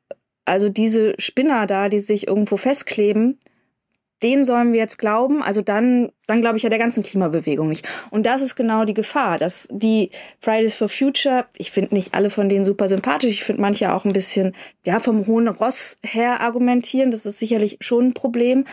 also 0.46 0.70
diese 0.70 1.16
Spinner 1.20 1.68
da, 1.68 1.90
die 1.90 2.00
sich 2.00 2.28
irgendwo 2.28 2.58
festkleben, 2.58 3.40
denen 4.22 4.44
sollen 4.44 4.72
wir 4.74 4.80
jetzt 4.80 4.98
glauben, 4.98 5.44
also 5.44 5.62
dann, 5.62 6.12
dann 6.28 6.42
glaube 6.42 6.58
ich 6.58 6.64
ja 6.64 6.70
der 6.70 6.80
ganzen 6.80 7.04
Klimabewegung 7.04 7.68
nicht. 7.68 7.88
Und 8.10 8.26
das 8.26 8.42
ist 8.42 8.56
genau 8.56 8.86
die 8.86 8.94
Gefahr, 8.94 9.38
dass 9.38 9.68
die 9.72 10.10
Fridays 10.40 10.76
for 10.76 10.88
Future, 10.88 11.46
ich 11.58 11.72
finde 11.72 11.94
nicht 11.94 12.14
alle 12.14 12.30
von 12.30 12.48
denen 12.48 12.66
super 12.66 12.88
sympathisch, 12.88 13.32
ich 13.32 13.44
finde 13.44 13.62
manche 13.62 13.94
auch 13.94 14.06
ein 14.06 14.14
bisschen, 14.14 14.56
ja, 14.86 15.00
vom 15.00 15.28
hohen 15.28 15.48
Ross 15.48 16.00
her 16.02 16.40
argumentieren, 16.40 17.12
das 17.12 17.26
ist 17.26 17.40
sicherlich 17.40 17.78
schon 17.82 18.08
ein 18.08 18.14
Problem. 18.14 18.66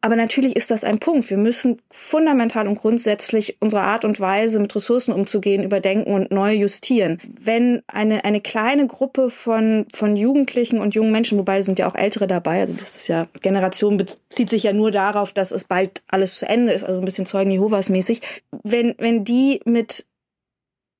Aber 0.00 0.16
natürlich 0.16 0.56
ist 0.56 0.70
das 0.70 0.84
ein 0.84 0.98
Punkt. 0.98 1.30
Wir 1.30 1.36
müssen 1.36 1.80
fundamental 1.90 2.66
und 2.66 2.78
grundsätzlich 2.78 3.56
unsere 3.60 3.82
Art 3.82 4.04
und 4.04 4.18
Weise, 4.18 4.58
mit 4.58 4.74
Ressourcen 4.74 5.12
umzugehen, 5.12 5.62
überdenken 5.62 6.12
und 6.12 6.30
neu 6.32 6.54
justieren. 6.54 7.20
Wenn 7.26 7.82
eine, 7.86 8.24
eine 8.24 8.40
kleine 8.40 8.86
Gruppe 8.86 9.30
von, 9.30 9.86
von 9.94 10.16
Jugendlichen 10.16 10.80
und 10.80 10.94
jungen 10.94 11.12
Menschen, 11.12 11.38
wobei 11.38 11.62
sind 11.62 11.78
ja 11.78 11.88
auch 11.88 11.94
Ältere 11.94 12.26
dabei, 12.26 12.60
also 12.60 12.74
das 12.74 12.96
ist 12.96 13.08
ja, 13.08 13.28
Generation 13.42 13.96
bezieht 13.96 14.50
sich 14.50 14.64
ja 14.64 14.72
nur 14.72 14.90
darauf, 14.90 15.32
dass 15.32 15.52
es 15.52 15.64
bald 15.64 16.02
alles 16.08 16.38
zu 16.38 16.48
Ende 16.48 16.72
ist, 16.72 16.84
also 16.84 16.95
ein 17.00 17.04
bisschen 17.04 17.26
Zeugen 17.26 17.50
Jehovas 17.50 17.88
mäßig. 17.88 18.20
Wenn, 18.62 18.94
wenn 18.98 19.24
die 19.24 19.60
mit 19.64 20.06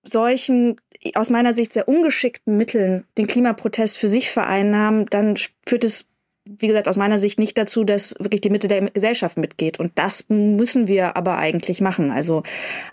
solchen 0.03 0.81
aus 1.15 1.31
meiner 1.31 1.53
Sicht 1.53 1.73
sehr 1.73 1.89
ungeschickten 1.89 2.57
Mitteln 2.57 3.05
den 3.19 3.27
Klimaprotest 3.27 3.99
für 3.99 4.09
sich 4.09 4.31
vereinnahmen, 4.31 5.07
dann 5.07 5.37
führt 5.67 5.85
es 5.85 6.09
wie 6.59 6.69
gesagt, 6.69 6.89
aus 6.89 6.97
meiner 6.97 7.19
Sicht 7.19 7.39
nicht 7.39 7.59
dazu, 7.59 7.85
dass 7.85 8.15
wirklich 8.19 8.41
die 8.41 8.51
Mitte 8.51 8.69
der 8.69 8.91
Gesellschaft 8.91 9.37
mitgeht. 9.37 9.81
Und 9.81 9.93
das 9.97 10.27
müssen 10.29 10.87
wir 10.87 11.17
aber 11.17 11.39
eigentlich 11.39 11.81
machen. 11.81 12.11
Also 12.11 12.43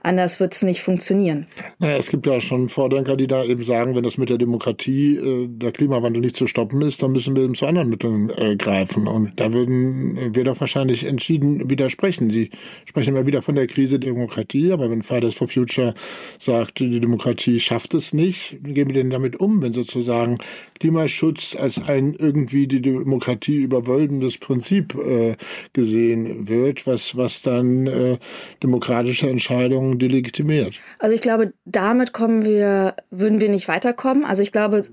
anders 0.02 0.40
wird 0.40 0.54
es 0.54 0.64
nicht 0.64 0.82
funktionieren. 0.82 1.48
Naja, 1.80 1.98
es 1.98 2.10
gibt 2.10 2.26
ja 2.26 2.42
schon 2.42 2.70
Vordenker, 2.70 3.16
die 3.16 3.28
da 3.28 3.44
eben 3.44 3.64
sagen, 3.64 3.96
wenn 3.96 4.04
das 4.04 4.18
mit 4.18 4.30
der 4.30 4.38
Demokratie, 4.38 5.18
äh, 5.18 5.48
der 5.48 5.72
Klimawandel 5.72 6.22
nicht 6.22 6.36
zu 6.36 6.48
stoppen 6.48 6.82
ist, 6.82 7.02
dann 7.04 7.12
müssen 7.12 7.36
wir 7.36 7.44
eben 7.44 7.56
zu 7.56 7.66
anderen 7.66 7.90
Mitteln 7.90 8.32
äh, 8.36 8.56
greifen. 8.56 9.08
Und 9.08 9.40
da 9.40 9.54
würden 9.54 10.36
wir 10.36 10.44
doch 10.44 10.60
wahrscheinlich 10.60 11.06
entschieden 11.06 11.70
widersprechen. 11.70 12.30
Sie 12.30 12.50
sprechen 12.86 13.16
immer 13.16 13.26
wieder 13.26 13.42
von 13.42 13.56
der 13.56 13.68
Krise 13.68 14.00
der 14.00 14.12
Demokratie, 14.12 14.72
aber 14.72 14.90
wenn 14.90 15.04
Fridays 15.04 15.36
for 15.36 15.48
Future 15.48 15.94
sagt, 16.40 16.80
die 16.80 17.00
Demokratie 17.00 17.60
schafft 17.60 17.94
es 17.94 18.14
nicht, 18.14 18.58
wie 18.62 18.74
gehen 18.74 18.88
wir 18.88 18.96
denn 18.96 19.10
damit 19.10 19.40
um, 19.40 19.62
wenn 19.62 19.74
sozusagen 19.74 20.38
Klimaschutz 20.80 21.56
als 21.56 21.82
ein 21.88 22.14
irgendwie 22.14 22.68
die 22.68 22.82
Demokratie 22.82 23.43
überwölbendes 23.52 24.38
Prinzip 24.38 24.96
äh, 24.96 25.36
gesehen 25.74 26.48
wird, 26.48 26.88
was, 26.88 27.18
was 27.18 27.42
dann 27.42 27.88
äh, 27.88 28.18
demokratische 28.62 29.30
Entscheidungen 29.30 30.00
delegitimiert. 30.00 30.80
Also 31.00 31.16
ich 31.16 31.22
glaube, 31.22 31.54
damit 31.66 32.14
kommen 32.14 32.46
wir, 32.46 32.96
würden 33.12 33.42
wir 33.42 33.50
nicht 33.50 33.68
weiterkommen. 33.68 34.26
Also 34.26 34.42
ich 34.42 34.52
glaube, 34.52 34.84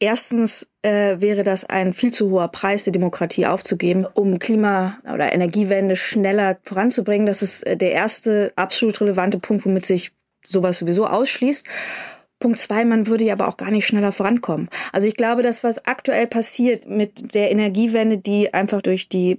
Erstens 0.00 0.70
äh, 0.82 1.20
wäre 1.20 1.42
das 1.42 1.64
ein 1.64 1.92
viel 1.92 2.12
zu 2.12 2.30
hoher 2.30 2.48
Preis, 2.48 2.84
die 2.84 2.92
Demokratie 2.92 3.46
aufzugeben, 3.46 4.06
um 4.06 4.38
Klima- 4.38 4.98
oder 5.12 5.32
Energiewende 5.32 5.96
schneller 5.96 6.58
voranzubringen. 6.62 7.26
Das 7.26 7.42
ist 7.42 7.64
äh, 7.64 7.76
der 7.76 7.90
erste 7.90 8.52
absolut 8.54 9.00
relevante 9.00 9.40
Punkt, 9.40 9.66
womit 9.66 9.86
sich 9.86 10.12
sowas 10.46 10.78
sowieso 10.78 11.08
ausschließt. 11.08 11.66
Punkt 12.40 12.58
zwei, 12.58 12.84
man 12.84 13.06
würde 13.08 13.24
ja 13.24 13.32
aber 13.32 13.48
auch 13.48 13.56
gar 13.56 13.70
nicht 13.70 13.86
schneller 13.86 14.12
vorankommen. 14.12 14.68
Also 14.92 15.08
ich 15.08 15.16
glaube, 15.16 15.42
das, 15.42 15.64
was 15.64 15.86
aktuell 15.86 16.26
passiert 16.26 16.88
mit 16.88 17.34
der 17.34 17.50
Energiewende, 17.50 18.18
die 18.18 18.54
einfach 18.54 18.80
durch 18.80 19.08
die 19.08 19.38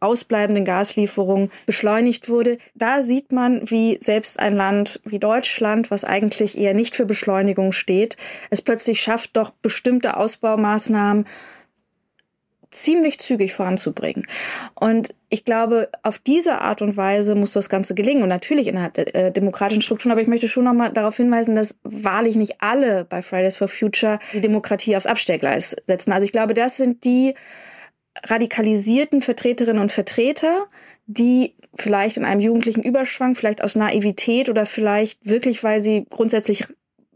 ausbleibenden 0.00 0.64
Gaslieferungen 0.64 1.50
beschleunigt 1.66 2.28
wurde, 2.28 2.58
da 2.74 3.02
sieht 3.02 3.32
man, 3.32 3.68
wie 3.70 3.98
selbst 4.00 4.38
ein 4.38 4.54
Land 4.54 5.00
wie 5.04 5.18
Deutschland, 5.18 5.90
was 5.90 6.04
eigentlich 6.04 6.56
eher 6.56 6.74
nicht 6.74 6.96
für 6.96 7.04
Beschleunigung 7.04 7.72
steht, 7.72 8.16
es 8.50 8.62
plötzlich 8.62 9.00
schafft, 9.00 9.36
doch 9.36 9.50
bestimmte 9.50 10.16
Ausbaumaßnahmen 10.16 11.26
ziemlich 12.70 13.18
zügig 13.18 13.54
voranzubringen. 13.54 14.26
Und 14.74 15.14
ich 15.28 15.44
glaube, 15.44 15.88
auf 16.02 16.18
diese 16.18 16.60
Art 16.60 16.82
und 16.82 16.96
Weise 16.96 17.34
muss 17.34 17.52
das 17.52 17.68
Ganze 17.68 17.94
gelingen. 17.94 18.22
Und 18.22 18.28
natürlich 18.28 18.66
innerhalb 18.66 18.94
der 18.94 19.14
äh, 19.14 19.32
demokratischen 19.32 19.82
Strukturen. 19.82 20.12
Aber 20.12 20.20
ich 20.20 20.28
möchte 20.28 20.48
schon 20.48 20.64
nochmal 20.64 20.92
darauf 20.92 21.16
hinweisen, 21.16 21.54
dass 21.54 21.78
wahrlich 21.82 22.36
nicht 22.36 22.60
alle 22.60 23.04
bei 23.04 23.22
Fridays 23.22 23.56
for 23.56 23.68
Future 23.68 24.18
die 24.32 24.40
Demokratie 24.40 24.96
aufs 24.96 25.06
Abstellgleis 25.06 25.76
setzen. 25.86 26.12
Also 26.12 26.24
ich 26.24 26.32
glaube, 26.32 26.54
das 26.54 26.76
sind 26.76 27.04
die 27.04 27.34
radikalisierten 28.24 29.20
Vertreterinnen 29.20 29.80
und 29.80 29.92
Vertreter, 29.92 30.66
die 31.06 31.54
vielleicht 31.74 32.16
in 32.16 32.24
einem 32.24 32.40
jugendlichen 32.40 32.82
Überschwang, 32.82 33.34
vielleicht 33.34 33.62
aus 33.62 33.76
Naivität 33.76 34.48
oder 34.48 34.66
vielleicht 34.66 35.24
wirklich, 35.24 35.62
weil 35.64 35.80
sie 35.80 36.06
grundsätzlich 36.10 36.66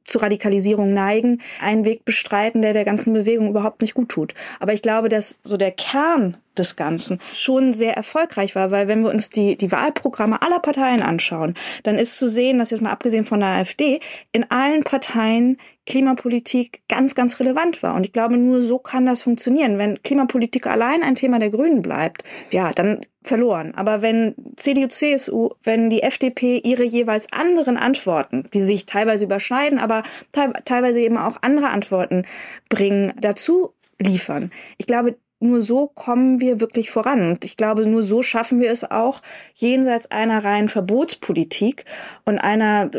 zu 0.05 0.19
Radikalisierung 0.19 0.93
neigen, 0.93 1.41
einen 1.61 1.85
Weg 1.85 2.05
bestreiten, 2.05 2.63
der 2.63 2.73
der 2.73 2.85
ganzen 2.85 3.13
Bewegung 3.13 3.49
überhaupt 3.49 3.83
nicht 3.83 3.95
gut 3.95 4.09
tut. 4.09 4.35
Aber 4.61 4.73
ich 4.73 4.83
glaube, 4.83 5.09
dass 5.09 5.39
so 5.43 5.57
der 5.57 5.71
Kern 5.71 6.37
des 6.59 6.77
Ganzen 6.77 7.19
schon 7.33 7.73
sehr 7.73 7.95
erfolgreich 7.95 8.55
war, 8.55 8.71
weil 8.71 8.89
wenn 8.89 9.03
wir 9.03 9.11
uns 9.11 9.31
die, 9.31 9.57
die 9.57 9.73
Wahlprogramme 9.73 10.43
aller 10.43 10.61
Parteien 10.61 11.03
anschauen, 11.03 11.55
dann 11.83 11.97
ist 11.97 12.19
zu 12.19 12.29
sehen, 12.29 12.59
dass 12.59 12.71
jetzt 12.71 12.83
mal 12.83 12.93
abgesehen 12.93 13.25
von 13.25 13.41
der 13.41 13.51
AfD, 13.51 14.01
in 14.33 14.51
allen 14.51 14.85
Parteien 14.85 15.59
Klimapolitik 15.85 16.83
ganz, 16.89 17.15
ganz 17.15 17.41
relevant 17.41 17.83
war. 17.83 17.95
Und 17.95 18.07
ich 18.07 18.13
glaube, 18.13 18.37
nur 18.37 18.63
so 18.63 18.79
kann 18.79 19.05
das 19.05 19.23
funktionieren. 19.23 19.79
Wenn 19.79 20.01
Klimapolitik 20.03 20.67
allein 20.69 21.03
ein 21.03 21.17
Thema 21.17 21.41
der 21.41 21.51
Grünen 21.51 21.83
bleibt, 21.83 22.23
ja, 22.51 22.71
dann 22.71 23.01
verloren. 23.25 23.75
Aber 23.75 24.01
wenn 24.01 24.35
CDU, 24.57 24.87
CSU, 24.87 25.51
wenn 25.65 25.91
die 25.91 26.03
FDP 26.03 26.59
ihre 26.59 26.85
jeweils 26.85 27.33
anderen 27.33 27.77
Antworten, 27.77 28.45
die 28.55 28.63
sich 28.63 28.87
teilweise 28.87 29.25
überschneiden, 29.25 29.79
aber 29.79 30.05
te 30.31 30.53
teilweise 30.65 31.01
eben 31.01 31.19
auch 31.19 31.39
andere 31.43 31.71
Antworten 31.71 32.27
bringen, 32.69 33.13
dazu 33.21 33.75
liefern. 33.99 34.53
Ich 34.79 34.87
glaube, 34.87 35.17
nur 35.43 35.63
so 35.63 35.89
kommen 35.89 36.41
wir 36.41 36.61
wirklich 36.61 36.91
voran. 36.91 37.31
Und 37.31 37.45
ich 37.45 37.57
glaube, 37.57 37.87
nur 37.87 38.03
so 38.03 38.23
schaffen 38.23 38.61
wir 38.61 38.71
es 38.71 38.91
auch, 38.91 39.21
jenseits 39.55 40.11
einer 40.11 40.45
reinen 40.45 40.69
Verbotspolitik 40.69 41.85
und 42.25 42.39
einer, 42.39 42.91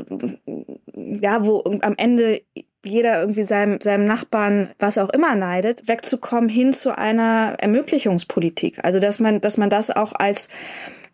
ja, 0.95 1.45
wo 1.45 1.63
am 1.81 1.95
Ende 1.97 2.41
jeder 2.85 3.21
irgendwie 3.21 3.43
seinem, 3.43 3.79
seinem 3.79 4.05
Nachbarn 4.05 4.71
was 4.77 4.97
auch 4.97 5.09
immer 5.09 5.35
neidet, 5.35 5.87
wegzukommen 5.87 6.49
hin 6.49 6.73
zu 6.73 6.97
einer 6.97 7.55
Ermöglichungspolitik. 7.59 8.83
Also, 8.83 8.99
dass 8.99 9.19
man, 9.19 9.39
dass 9.39 9.57
man 9.57 9.69
das 9.69 9.89
auch 9.89 10.11
als, 10.13 10.49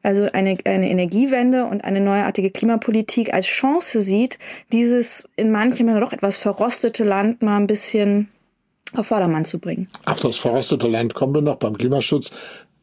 also 0.02 0.28
eine, 0.32 0.58
eine 0.66 0.90
Energiewende 0.90 1.66
und 1.66 1.84
eine 1.84 2.02
neuartige 2.02 2.50
Klimapolitik 2.50 3.34
als 3.34 3.46
Chance 3.46 4.02
sieht, 4.02 4.40
dieses 4.72 5.30
in 5.36 5.52
manchen 5.52 5.88
doch 6.00 6.14
etwas 6.14 6.38
verrostete 6.38 7.04
Land 7.04 7.44
mal 7.44 7.58
ein 7.58 7.68
bisschen 7.68 8.30
auf 8.96 9.08
Vordermann 9.08 9.46
zu 9.46 9.60
bringen. 9.60 9.88
Auf 10.06 10.22
das 10.22 10.38
verrostete 10.38 10.88
Land 10.88 11.14
kommen 11.14 11.34
wir 11.34 11.42
noch 11.42 11.58
beim 11.58 11.78
Klimaschutz. 11.78 12.32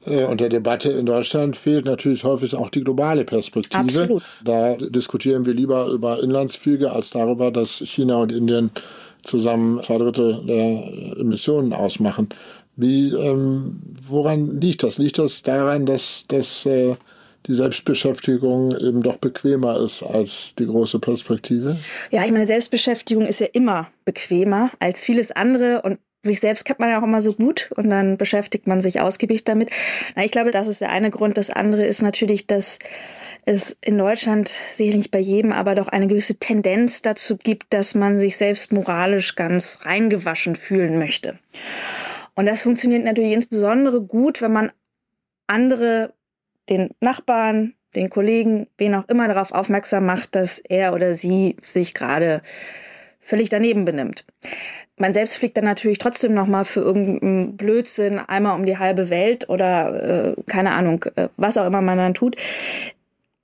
Äh, 0.07 0.25
und 0.25 0.41
der 0.41 0.49
Debatte 0.49 0.91
in 0.93 1.07
Deutschland 1.07 1.57
fehlt 1.57 1.85
natürlich 1.85 2.25
häufig 2.25 2.55
auch 2.55 2.71
die 2.71 2.85
globale 2.85 3.25
Perspektive. 3.25 3.81
Absolut. 3.81 4.23
Da 4.45 4.77
diskutieren 4.77 5.45
wir 5.47 5.55
lieber 5.55 5.87
über 5.87 6.23
Inlandsflüge 6.23 6.93
als 6.93 7.11
darüber, 7.11 7.51
dass 7.51 7.79
China 7.79 8.17
und 8.17 8.33
Indien 8.33 8.71
zusammen 9.25 9.83
zwei 9.83 9.99
Drittel 9.99 10.45
der 10.47 11.19
Emissionen 11.19 11.73
ausmachen. 11.73 12.29
Wie, 12.77 13.11
ähm, 13.11 13.81
woran 14.03 14.61
liegt 14.61 14.83
das? 14.83 14.99
Liegt 14.99 15.19
das 15.19 15.43
daran, 15.43 15.87
dass, 15.87 16.27
dass 16.29 16.67
äh, 16.67 16.95
die 17.47 17.55
Selbstbeschäftigung 17.55 18.73
eben 18.79 19.03
doch 19.03 19.17
bequemer 19.17 19.81
ist 19.81 20.03
als 20.03 20.55
die 20.59 20.67
große 20.67 20.99
Perspektive? 20.99 21.79
Ja, 22.11 22.25
ich 22.25 22.33
meine, 22.33 22.47
Selbstbeschäftigung 22.47 23.27
ist 23.27 23.41
ja 23.41 23.47
immer 23.53 23.89
bequemer 24.05 24.71
als 24.81 25.01
vieles 25.01 25.31
andere 25.33 25.83
und 25.83 25.99
sich 26.23 26.41
selbst 26.41 26.65
kennt 26.65 26.81
man 26.81 26.91
ja 26.91 26.99
auch 26.99 27.05
immer 27.05 27.21
so 27.21 27.33
gut 27.33 27.71
und 27.77 27.89
dann 27.89 28.19
beschäftigt 28.19 28.67
man 28.67 28.81
sich 28.81 29.01
ausgiebig 29.01 29.45
damit. 29.45 29.71
Na, 30.17 30.25
ich 30.25 30.33
glaube, 30.33 30.51
das 30.51 30.67
ist 30.67 30.81
der 30.81 30.91
eine 30.91 31.11
Grund. 31.11 31.39
Das 31.39 31.51
andere 31.51 31.87
ist 31.87 32.03
natürlich, 32.03 32.47
dass 32.47 32.79
es 33.45 33.77
in 33.81 33.97
Deutschland 33.97 34.49
sicherlich 34.49 34.97
nicht 34.97 35.11
bei 35.13 35.21
jedem, 35.21 35.53
aber 35.53 35.77
doch 35.77 35.89
eine 35.89 36.09
gewisse 36.09 36.37
Tendenz 36.37 37.01
dazu 37.01 37.37
gibt, 37.37 37.73
dass 37.73 37.95
man 37.95 38.19
sich 38.19 38.37
selbst 38.37 38.73
moralisch 38.73 39.37
ganz 39.37 39.81
reingewaschen 39.83 40.57
fühlen 40.57 40.99
möchte. 40.99 41.39
Und 42.35 42.47
das 42.47 42.63
funktioniert 42.63 43.05
natürlich 43.05 43.33
insbesondere 43.33 44.03
gut, 44.03 44.43
wenn 44.43 44.53
man 44.53 44.73
andere 45.47 46.13
den 46.69 46.91
Nachbarn, 47.01 47.75
den 47.95 48.11
Kollegen, 48.11 48.67
wen 48.79 48.95
auch 48.95 49.09
immer 49.09 49.29
darauf 49.29 49.53
aufmerksam 49.53 50.07
macht, 50.07 50.35
dass 50.35 50.59
er 50.59 50.95
oder 50.95 51.15
sie 51.15 51.57
sich 51.63 51.95
gerade 51.95 52.43
völlig 53.21 53.49
daneben 53.49 53.85
benimmt. 53.85 54.25
Man 54.99 55.13
selbst 55.13 55.37
fliegt 55.37 55.57
dann 55.57 55.65
natürlich 55.65 55.99
trotzdem 55.99 56.33
noch 56.33 56.47
mal 56.47 56.65
für 56.65 56.81
irgendeinen 56.81 57.57
Blödsinn 57.57 58.19
einmal 58.19 58.57
um 58.57 58.65
die 58.65 58.79
halbe 58.79 59.11
Welt 59.11 59.49
oder 59.49 60.37
äh, 60.37 60.43
keine 60.47 60.73
Ahnung, 60.73 61.05
äh, 61.17 61.29
was 61.37 61.57
auch 61.57 61.67
immer 61.67 61.83
man 61.83 61.99
dann 61.99 62.15
tut. 62.15 62.37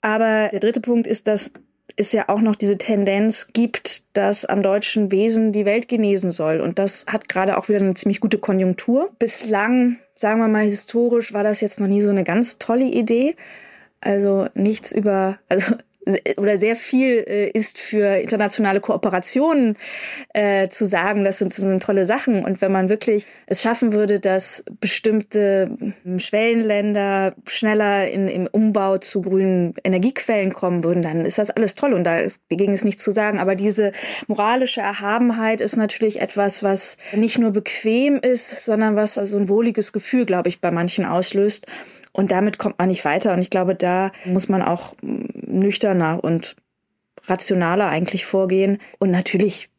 Aber 0.01 0.49
der 0.51 0.61
dritte 0.61 0.81
Punkt 0.81 1.07
ist, 1.07 1.29
dass 1.29 1.53
es 1.97 2.13
ja 2.13 2.29
auch 2.29 2.41
noch 2.41 2.57
diese 2.57 2.79
Tendenz 2.79 3.49
gibt, 3.53 4.05
dass 4.17 4.45
am 4.45 4.63
deutschen 4.63 5.11
Wesen 5.11 5.53
die 5.53 5.65
Welt 5.65 5.89
genesen 5.89 6.31
soll. 6.31 6.61
Und 6.61 6.79
das 6.79 7.07
hat 7.09 7.29
gerade 7.29 7.59
auch 7.59 7.69
wieder 7.69 7.81
eine 7.81 7.95
ziemlich 7.95 8.21
gute 8.21 8.39
Konjunktur. 8.39 9.11
Bislang, 9.19 9.99
sagen 10.23 10.41
wir 10.41 10.49
mal 10.49 10.65
historisch, 10.65 11.35
war 11.35 11.43
das 11.43 11.61
jetzt 11.61 11.81
noch 11.81 11.89
nie 11.89 12.01
so 12.01 12.09
eine 12.09 12.25
ganz 12.25 12.59
tolle 12.59 12.87
Idee. 12.87 13.37
Also 14.01 14.47
nichts 14.55 14.91
über, 14.93 15.39
also 15.51 15.75
oder 16.37 16.59
sehr 16.59 16.75
viel 16.75 17.25
äh, 17.27 17.49
ist 17.51 17.79
für 17.79 18.17
internationale 18.17 18.81
Kooperationen 18.81 19.77
äh, 20.35 20.69
zu 20.69 20.87
sagen, 20.87 21.25
das 21.25 21.39
sind, 21.39 21.53
sind 21.53 21.83
tolle 21.83 22.07
Sachen. 22.07 22.45
Und 22.45 22.61
wenn 22.61 22.73
man 22.73 22.89
wirklich 22.89 23.27
es 23.47 23.63
schaffen 23.63 23.93
würde, 23.93 24.19
dass 24.19 24.65
bestimmte 24.81 25.77
hm, 26.03 26.19
Schwellenländer 26.19 27.35
schneller 27.47 28.11
in, 28.11 28.27
im 28.27 28.49
Umbau 28.49 28.99
zu 28.99 29.23
grünen 29.23 29.75
Energiequellen 29.85 30.53
kommen 30.53 30.83
würden, 30.83 31.03
dann 31.03 31.25
ist 31.25 31.39
das 31.39 31.51
alles 31.51 31.75
toll 31.75 31.93
und 31.93 32.05
da 32.05 32.21
dagegen 32.51 32.73
ist 32.73 32.85
nichts 32.85 33.05
zu 33.05 33.13
sagen. 33.13 33.39
Aber 33.39 33.55
diese 33.55 33.93
moralische 34.27 34.81
Erhabenheit 34.81 35.61
ist 35.61 35.77
natürlich 35.77 36.21
etwas, 36.21 36.63
was 36.63 36.99
nicht 37.13 37.39
nur 37.39 37.53
bequem 37.53 38.17
ist, 38.17 38.65
sondern 38.65 38.97
was 38.97 39.19
also 39.19 39.39
ein 39.39 39.49
wohliges 39.49 39.93
Gefühl, 39.93 40.27
glaube 40.27 40.49
ich, 40.49 40.61
bei 40.61 40.71
manchen 40.71 41.05
auslöst. 41.05 41.67
Und 42.13 42.31
damit 42.31 42.59
kommt 42.59 42.79
man 42.79 42.89
nicht 42.89 43.05
weiter. 43.05 43.33
Und 43.33 43.41
ich 43.41 43.51
glaube, 43.51 43.75
da 43.75 44.13
muss 44.25 44.49
man 44.49 44.63
auch 44.63 44.95
nüchterner 45.01 46.23
und 46.23 46.57
rationaler 47.25 47.89
eigentlich 47.89 48.27
vorgehen 48.27 48.79
und 48.99 49.11
natürlich 49.11 49.71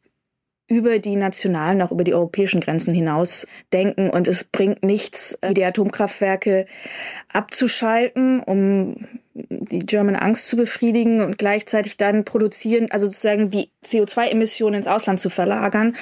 über 0.68 0.98
die 1.00 1.16
nationalen, 1.16 1.82
auch 1.82 1.92
über 1.92 2.04
die 2.04 2.14
europäischen 2.14 2.62
Grenzen 2.62 2.94
hinaus 2.94 3.48
denken. 3.74 4.10
Und 4.10 4.28
es 4.28 4.46
bringt 4.46 4.82
nichts, 4.82 5.38
die 5.52 5.64
Atomkraftwerke 5.64 6.66
abzuschalten, 7.32 8.40
um 8.40 8.96
die 9.34 9.86
German 9.86 10.16
Angst 10.16 10.48
zu 10.48 10.56
befriedigen 10.56 11.22
und 11.22 11.38
gleichzeitig 11.38 11.98
dann 11.98 12.24
produzieren, 12.24 12.88
also 12.92 13.08
sozusagen 13.08 13.50
die 13.50 13.72
CO2-Emissionen 13.86 14.76
ins 14.76 14.88
Ausland 14.88 15.20
zu 15.20 15.30
verlagern 15.30 15.96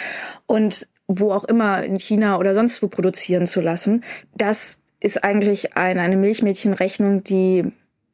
und 0.46 0.88
wo 1.08 1.32
auch 1.32 1.44
immer 1.46 1.84
in 1.84 1.98
China 1.98 2.38
oder 2.38 2.54
sonst 2.54 2.82
wo 2.82 2.88
produzieren 2.88 3.48
zu 3.48 3.62
lassen. 3.62 4.04
Das 4.36 4.81
ist 5.02 5.24
eigentlich 5.24 5.76
eine, 5.76 6.00
eine 6.02 6.16
Milchmädchenrechnung, 6.16 7.24
die 7.24 7.66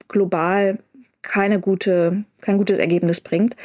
global 0.08 0.80
keine 1.22 1.60
gute, 1.60 2.24
kein 2.42 2.58
gutes 2.58 2.80
Ergebnis 2.80 3.22
bringt. 3.22 3.56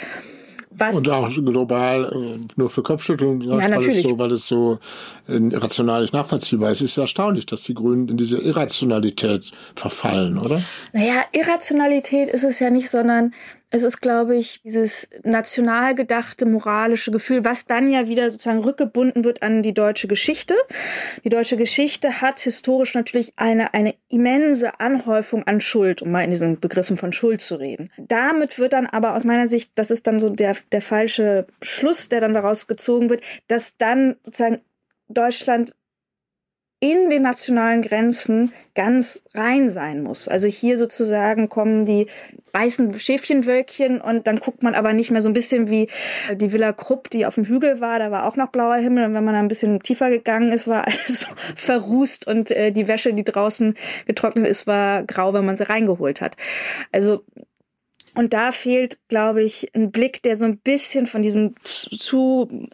Was 0.74 0.94
und 0.94 1.08
auch 1.08 1.28
global 1.28 2.10
äh, 2.12 2.46
nur 2.56 2.70
für 2.70 2.82
Kopfschütteln, 2.82 3.42
ja, 3.42 3.58
weil, 3.58 3.90
es 3.90 4.02
so, 4.02 4.18
weil 4.18 4.32
es 4.32 4.46
so 4.46 4.78
äh, 5.28 5.38
rational 5.56 6.00
nicht 6.00 6.14
nachvollziehbar 6.14 6.70
ist. 6.70 6.80
Es 6.80 6.92
ist 6.92 6.96
erstaunlich, 6.96 7.46
dass 7.46 7.62
die 7.62 7.74
Grünen 7.74 8.08
in 8.08 8.16
diese 8.16 8.38
Irrationalität 8.38 9.52
verfallen, 9.76 10.38
oder? 10.38 10.62
Naja, 10.92 11.24
Irrationalität 11.32 12.30
ist 12.30 12.44
es 12.44 12.58
ja 12.58 12.70
nicht, 12.70 12.88
sondern 12.88 13.34
es 13.74 13.84
ist, 13.84 14.02
glaube 14.02 14.36
ich, 14.36 14.60
dieses 14.62 15.08
national 15.24 15.94
gedachte 15.94 16.44
moralische 16.44 17.10
Gefühl, 17.10 17.42
was 17.44 17.64
dann 17.64 17.90
ja 17.90 18.06
wieder 18.06 18.28
sozusagen 18.28 18.60
rückgebunden 18.60 19.24
wird 19.24 19.42
an 19.42 19.62
die 19.62 19.72
deutsche 19.72 20.08
Geschichte. 20.08 20.54
Die 21.24 21.30
deutsche 21.30 21.56
Geschichte 21.56 22.20
hat 22.20 22.38
historisch 22.40 22.94
natürlich 22.94 23.32
eine, 23.36 23.72
eine 23.72 23.94
immense 24.10 24.78
Anhäufung 24.78 25.44
an 25.44 25.62
Schuld, 25.62 26.02
um 26.02 26.10
mal 26.10 26.22
in 26.22 26.30
diesen 26.30 26.60
Begriffen 26.60 26.98
von 26.98 27.14
Schuld 27.14 27.40
zu 27.40 27.54
reden. 27.56 27.90
Damit 27.96 28.58
wird 28.58 28.74
dann 28.74 28.86
aber 28.86 29.16
aus 29.16 29.24
meiner 29.24 29.48
Sicht, 29.48 29.72
das 29.74 29.90
ist 29.90 30.06
dann 30.06 30.20
so 30.20 30.28
der, 30.28 30.54
der 30.70 30.82
falsche 30.82 31.46
Schluss, 31.62 32.10
der 32.10 32.20
dann 32.20 32.34
daraus 32.34 32.66
gezogen 32.66 33.08
wird, 33.08 33.22
dass 33.48 33.78
dann 33.78 34.16
sozusagen 34.22 34.60
Deutschland 35.08 35.74
in 36.82 37.10
den 37.10 37.22
nationalen 37.22 37.80
Grenzen 37.80 38.52
ganz 38.74 39.22
rein 39.34 39.70
sein 39.70 40.02
muss. 40.02 40.26
Also 40.26 40.48
hier 40.48 40.76
sozusagen 40.76 41.48
kommen 41.48 41.86
die 41.86 42.08
weißen 42.52 42.98
Schäfchenwölkchen 42.98 44.00
und 44.00 44.26
dann 44.26 44.40
guckt 44.40 44.64
man 44.64 44.74
aber 44.74 44.92
nicht 44.92 45.12
mehr 45.12 45.20
so 45.20 45.28
ein 45.28 45.32
bisschen 45.32 45.68
wie 45.68 45.86
die 46.34 46.52
Villa 46.52 46.72
Krupp, 46.72 47.08
die 47.08 47.24
auf 47.24 47.36
dem 47.36 47.44
Hügel 47.44 47.80
war, 47.80 48.00
da 48.00 48.10
war 48.10 48.26
auch 48.26 48.34
noch 48.34 48.48
blauer 48.48 48.74
Himmel 48.74 49.04
und 49.04 49.14
wenn 49.14 49.22
man 49.22 49.34
da 49.34 49.38
ein 49.38 49.46
bisschen 49.46 49.78
tiefer 49.78 50.10
gegangen 50.10 50.50
ist, 50.50 50.66
war 50.66 50.84
alles 50.88 51.20
so 51.20 51.28
verrußt 51.54 52.26
und 52.26 52.50
äh, 52.50 52.72
die 52.72 52.88
Wäsche, 52.88 53.14
die 53.14 53.22
draußen 53.22 53.76
getrocknet 54.06 54.48
ist, 54.48 54.66
war 54.66 55.04
grau, 55.04 55.32
wenn 55.34 55.46
man 55.46 55.56
sie 55.56 55.68
reingeholt 55.68 56.20
hat. 56.20 56.34
Also 56.90 57.24
und 58.16 58.34
da 58.34 58.50
fehlt, 58.50 58.98
glaube 59.06 59.44
ich, 59.44 59.72
ein 59.72 59.92
Blick, 59.92 60.20
der 60.22 60.36
so 60.36 60.46
ein 60.46 60.58
bisschen 60.58 61.06
von 61.06 61.22
diesem 61.22 61.54
zu 61.62 62.68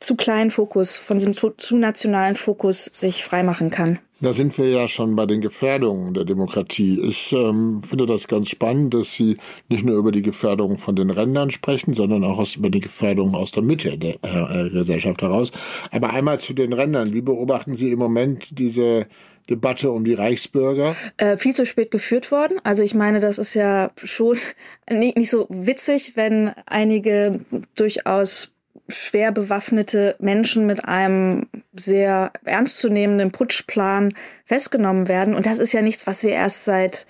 zu 0.00 0.16
kleinen 0.16 0.50
Fokus, 0.50 0.98
von 0.98 1.18
diesem 1.18 1.34
zu, 1.34 1.50
zu 1.50 1.76
nationalen 1.76 2.34
Fokus 2.34 2.84
sich 2.86 3.22
freimachen 3.24 3.70
kann. 3.70 3.98
Da 4.22 4.34
sind 4.34 4.58
wir 4.58 4.68
ja 4.68 4.86
schon 4.86 5.16
bei 5.16 5.24
den 5.24 5.40
Gefährdungen 5.40 6.12
der 6.12 6.24
Demokratie. 6.24 7.00
Ich 7.00 7.32
ähm, 7.32 7.80
finde 7.82 8.04
das 8.04 8.28
ganz 8.28 8.50
spannend, 8.50 8.92
dass 8.92 9.14
Sie 9.14 9.38
nicht 9.70 9.82
nur 9.82 9.96
über 9.96 10.12
die 10.12 10.20
Gefährdungen 10.20 10.76
von 10.76 10.94
den 10.94 11.08
Rändern 11.08 11.50
sprechen, 11.50 11.94
sondern 11.94 12.24
auch 12.24 12.36
aus, 12.36 12.56
über 12.56 12.68
die 12.68 12.80
Gefährdungen 12.80 13.34
aus 13.34 13.50
der 13.50 13.62
Mitte 13.62 13.96
der 13.96 14.16
äh, 14.22 14.68
Gesellschaft 14.68 15.22
heraus. 15.22 15.52
Aber 15.90 16.12
einmal 16.12 16.38
zu 16.38 16.52
den 16.52 16.74
Rändern. 16.74 17.14
Wie 17.14 17.22
beobachten 17.22 17.74
Sie 17.74 17.92
im 17.92 17.98
Moment 17.98 18.58
diese 18.58 19.06
Debatte 19.48 19.90
um 19.90 20.04
die 20.04 20.14
Reichsbürger? 20.14 20.96
Äh, 21.16 21.38
viel 21.38 21.54
zu 21.54 21.64
spät 21.64 21.90
geführt 21.90 22.30
worden. 22.30 22.58
Also 22.62 22.82
ich 22.82 22.94
meine, 22.94 23.20
das 23.20 23.38
ist 23.38 23.54
ja 23.54 23.90
schon 23.96 24.36
nicht, 24.90 25.16
nicht 25.16 25.30
so 25.30 25.46
witzig, 25.48 26.12
wenn 26.16 26.50
einige 26.66 27.40
durchaus 27.74 28.54
schwer 28.88 29.32
bewaffnete 29.32 30.16
Menschen 30.18 30.66
mit 30.66 30.84
einem 30.84 31.48
sehr 31.74 32.32
ernstzunehmenden 32.44 33.30
Putschplan 33.30 34.12
festgenommen 34.44 35.08
werden. 35.08 35.34
Und 35.34 35.46
das 35.46 35.58
ist 35.58 35.72
ja 35.72 35.82
nichts, 35.82 36.06
was 36.06 36.22
wir 36.22 36.30
erst 36.30 36.64
seit 36.64 37.06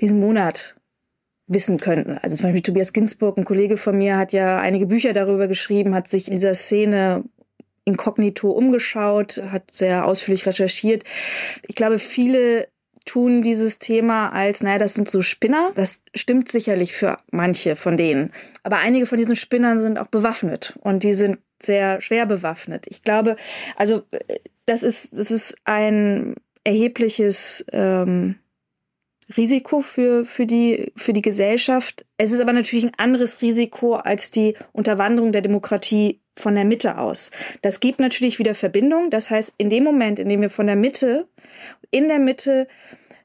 diesem 0.00 0.20
Monat 0.20 0.76
wissen 1.46 1.78
könnten. 1.78 2.18
Also 2.18 2.36
zum 2.36 2.44
Beispiel 2.44 2.62
Tobias 2.62 2.92
Ginsburg, 2.92 3.38
ein 3.38 3.44
Kollege 3.44 3.76
von 3.76 3.96
mir, 3.96 4.16
hat 4.16 4.32
ja 4.32 4.58
einige 4.58 4.86
Bücher 4.86 5.12
darüber 5.12 5.48
geschrieben, 5.48 5.94
hat 5.94 6.08
sich 6.08 6.28
in 6.28 6.34
dieser 6.34 6.54
Szene 6.54 7.24
inkognito 7.84 8.50
umgeschaut, 8.50 9.42
hat 9.50 9.72
sehr 9.72 10.04
ausführlich 10.04 10.46
recherchiert. 10.46 11.04
Ich 11.66 11.74
glaube, 11.74 11.98
viele 11.98 12.68
tun 13.08 13.40
dieses 13.40 13.78
Thema 13.78 14.28
als, 14.28 14.62
naja, 14.62 14.78
das 14.78 14.94
sind 14.94 15.08
so 15.08 15.22
Spinner. 15.22 15.72
Das 15.74 16.02
stimmt 16.14 16.48
sicherlich 16.50 16.92
für 16.92 17.18
manche 17.30 17.74
von 17.74 17.96
denen. 17.96 18.32
Aber 18.62 18.76
einige 18.76 19.06
von 19.06 19.16
diesen 19.16 19.34
Spinnern 19.34 19.80
sind 19.80 19.98
auch 19.98 20.08
bewaffnet 20.08 20.78
und 20.82 21.02
die 21.02 21.14
sind 21.14 21.38
sehr 21.60 22.00
schwer 22.02 22.26
bewaffnet. 22.26 22.86
Ich 22.88 23.02
glaube, 23.02 23.36
also 23.76 24.02
das 24.66 24.82
ist, 24.82 25.16
das 25.18 25.30
ist 25.30 25.56
ein 25.64 26.34
erhebliches 26.64 27.64
ähm, 27.72 28.36
Risiko 29.36 29.80
für, 29.80 30.26
für, 30.26 30.44
die, 30.44 30.92
für 30.96 31.14
die 31.14 31.22
Gesellschaft. 31.22 32.04
Es 32.18 32.32
ist 32.32 32.40
aber 32.40 32.52
natürlich 32.52 32.84
ein 32.84 32.98
anderes 32.98 33.40
Risiko 33.40 33.94
als 33.94 34.30
die 34.30 34.54
Unterwanderung 34.72 35.32
der 35.32 35.42
Demokratie 35.42 36.20
von 36.38 36.54
der 36.54 36.64
Mitte 36.64 36.98
aus. 36.98 37.30
Das 37.62 37.80
gibt 37.80 38.00
natürlich 38.00 38.38
wieder 38.38 38.54
Verbindung. 38.54 39.10
Das 39.10 39.30
heißt, 39.30 39.54
in 39.58 39.70
dem 39.70 39.84
Moment, 39.84 40.18
in 40.18 40.28
dem 40.28 40.40
wir 40.40 40.50
von 40.50 40.66
der 40.66 40.76
Mitte, 40.76 41.26
in 41.90 42.08
der 42.08 42.18
Mitte 42.18 42.68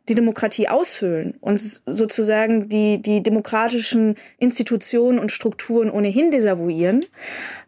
die 0.09 0.15
Demokratie 0.15 0.67
aushöhlen 0.67 1.35
und 1.39 1.59
sozusagen 1.59 2.67
die, 2.67 3.01
die 3.01 3.23
demokratischen 3.23 4.15
Institutionen 4.37 5.17
und 5.17 5.31
Strukturen 5.31 5.89
ohnehin 5.89 6.29
desavouieren, 6.29 6.99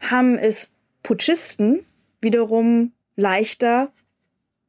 haben 0.01 0.37
es 0.37 0.73
Putschisten 1.01 1.79
wiederum 2.21 2.91
leichter 3.15 3.91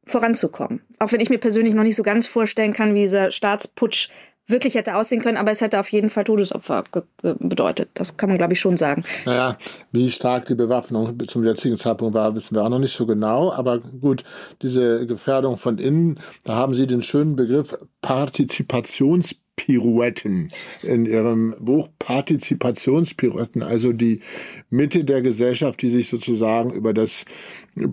voranzukommen. 0.05 0.81
Auch 0.99 1.11
wenn 1.11 1.19
ich 1.19 1.29
mir 1.29 1.39
persönlich 1.39 1.73
noch 1.73 1.83
nicht 1.83 1.97
so 1.97 2.03
ganz 2.03 2.27
vorstellen 2.27 2.71
kann, 2.71 2.95
wie 2.95 3.01
dieser 3.01 3.31
Staatsputsch 3.31 4.09
wirklich 4.47 4.75
hätte 4.75 4.95
aussehen 4.95 5.21
können, 5.21 5.37
aber 5.37 5.51
es 5.51 5.61
hätte 5.61 5.79
auf 5.79 5.91
jeden 5.91 6.09
Fall 6.09 6.23
Todesopfer 6.23 6.83
bedeutet. 7.21 7.89
Das 7.93 8.17
kann 8.17 8.29
man, 8.29 8.37
glaube 8.37 8.53
ich, 8.53 8.59
schon 8.59 8.77
sagen. 8.77 9.03
Naja, 9.25 9.57
wie 9.91 10.09
stark 10.09 10.45
die 10.47 10.55
Bewaffnung 10.55 11.17
zum 11.27 11.43
jetzigen 11.43 11.77
Zeitpunkt 11.77 12.15
war, 12.15 12.35
wissen 12.35 12.55
wir 12.55 12.63
auch 12.63 12.69
noch 12.69 12.79
nicht 12.79 12.95
so 12.95 13.05
genau. 13.05 13.51
Aber 13.51 13.79
gut, 13.79 14.23
diese 14.61 15.05
Gefährdung 15.05 15.57
von 15.57 15.77
innen, 15.77 16.19
da 16.45 16.55
haben 16.55 16.75
Sie 16.75 16.87
den 16.87 17.03
schönen 17.03 17.35
Begriff 17.35 17.77
Partizipations 18.01 19.35
Pirouetten 19.57 20.49
in 20.83 21.05
ihrem 21.05 21.53
Buch 21.59 21.89
Partizipationspirouetten, 21.99 23.63
also 23.63 23.91
die 23.91 24.21
Mitte 24.69 25.03
der 25.03 25.21
Gesellschaft, 25.21 25.81
die 25.81 25.89
sich 25.89 26.07
sozusagen 26.07 26.71
über 26.71 26.93
das 26.93 27.25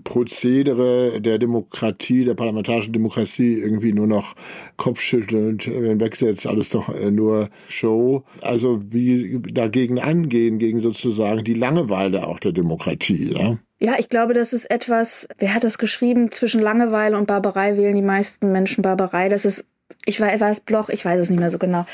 Prozedere 0.03 1.19
der 1.19 1.37
Demokratie, 1.37 2.23
der 2.23 2.35
parlamentarischen 2.35 2.93
Demokratie 2.93 3.55
irgendwie 3.55 3.91
nur 3.91 4.07
noch 4.07 4.35
kopfschüttelnd 4.77 5.67
wegsetzt, 5.99 6.47
alles 6.47 6.69
doch 6.69 6.87
äh, 6.89 7.11
nur 7.11 7.49
Show. 7.67 8.23
Also 8.41 8.79
wie 8.91 9.41
dagegen 9.41 9.99
angehen, 9.99 10.59
gegen 10.59 10.79
sozusagen 10.79 11.43
die 11.43 11.53
Langeweile 11.53 12.27
auch 12.27 12.39
der 12.39 12.53
Demokratie, 12.53 13.33
ja? 13.33 13.57
Ja, 13.77 13.95
ich 13.99 14.07
glaube, 14.07 14.33
das 14.33 14.53
ist 14.53 14.71
etwas, 14.71 15.27
wer 15.37 15.53
hat 15.53 15.65
das 15.65 15.77
geschrieben? 15.77 16.31
Zwischen 16.31 16.61
Langeweile 16.61 17.17
und 17.17 17.27
Barbarei 17.27 17.75
wählen 17.75 17.95
die 17.95 18.01
meisten 18.01 18.53
Menschen 18.53 18.81
Barbarei. 18.81 19.27
Das 19.27 19.43
ist 19.43 19.67
ich 20.05 20.19
weiß, 20.19 20.39
war 20.39 20.51
es 20.51 20.61
Bloch, 20.61 20.89
ich 20.89 21.03
weiß 21.05 21.19
es 21.19 21.29
nicht 21.29 21.39
mehr 21.39 21.49
so 21.49 21.57
genau. 21.57 21.85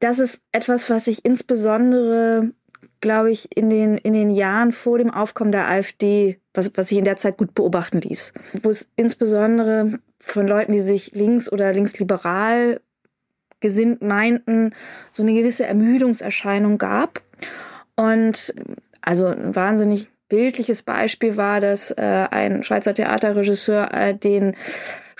Das 0.00 0.18
ist 0.18 0.42
etwas, 0.52 0.90
was 0.90 1.06
ich 1.06 1.24
insbesondere, 1.24 2.50
glaube 3.00 3.30
ich, 3.30 3.56
in 3.56 3.70
den, 3.70 3.96
in 3.98 4.12
den 4.12 4.30
Jahren 4.30 4.72
vor 4.72 4.98
dem 4.98 5.10
Aufkommen 5.10 5.52
der 5.52 5.68
AfD, 5.68 6.40
was, 6.54 6.70
was 6.76 6.88
sich 6.88 6.98
in 6.98 7.04
der 7.04 7.16
Zeit 7.16 7.36
gut 7.36 7.54
beobachten 7.54 8.00
ließ. 8.00 8.32
Wo 8.62 8.70
es 8.70 8.92
insbesondere 8.96 9.98
von 10.18 10.46
Leuten, 10.46 10.72
die 10.72 10.80
sich 10.80 11.12
links 11.12 11.50
oder 11.50 11.72
linksliberal 11.72 12.80
gesinnt 13.60 14.02
meinten, 14.02 14.74
so 15.10 15.22
eine 15.22 15.34
gewisse 15.34 15.66
Ermüdungserscheinung 15.66 16.78
gab. 16.78 17.22
Und 17.94 18.54
also 19.02 19.26
ein 19.26 19.54
wahnsinnig 19.54 20.08
bildliches 20.28 20.82
Beispiel 20.82 21.36
war, 21.36 21.60
dass 21.60 21.90
äh, 21.90 22.26
ein 22.30 22.62
Schweizer 22.62 22.94
Theaterregisseur 22.94 23.92
äh, 23.92 24.14
den 24.14 24.56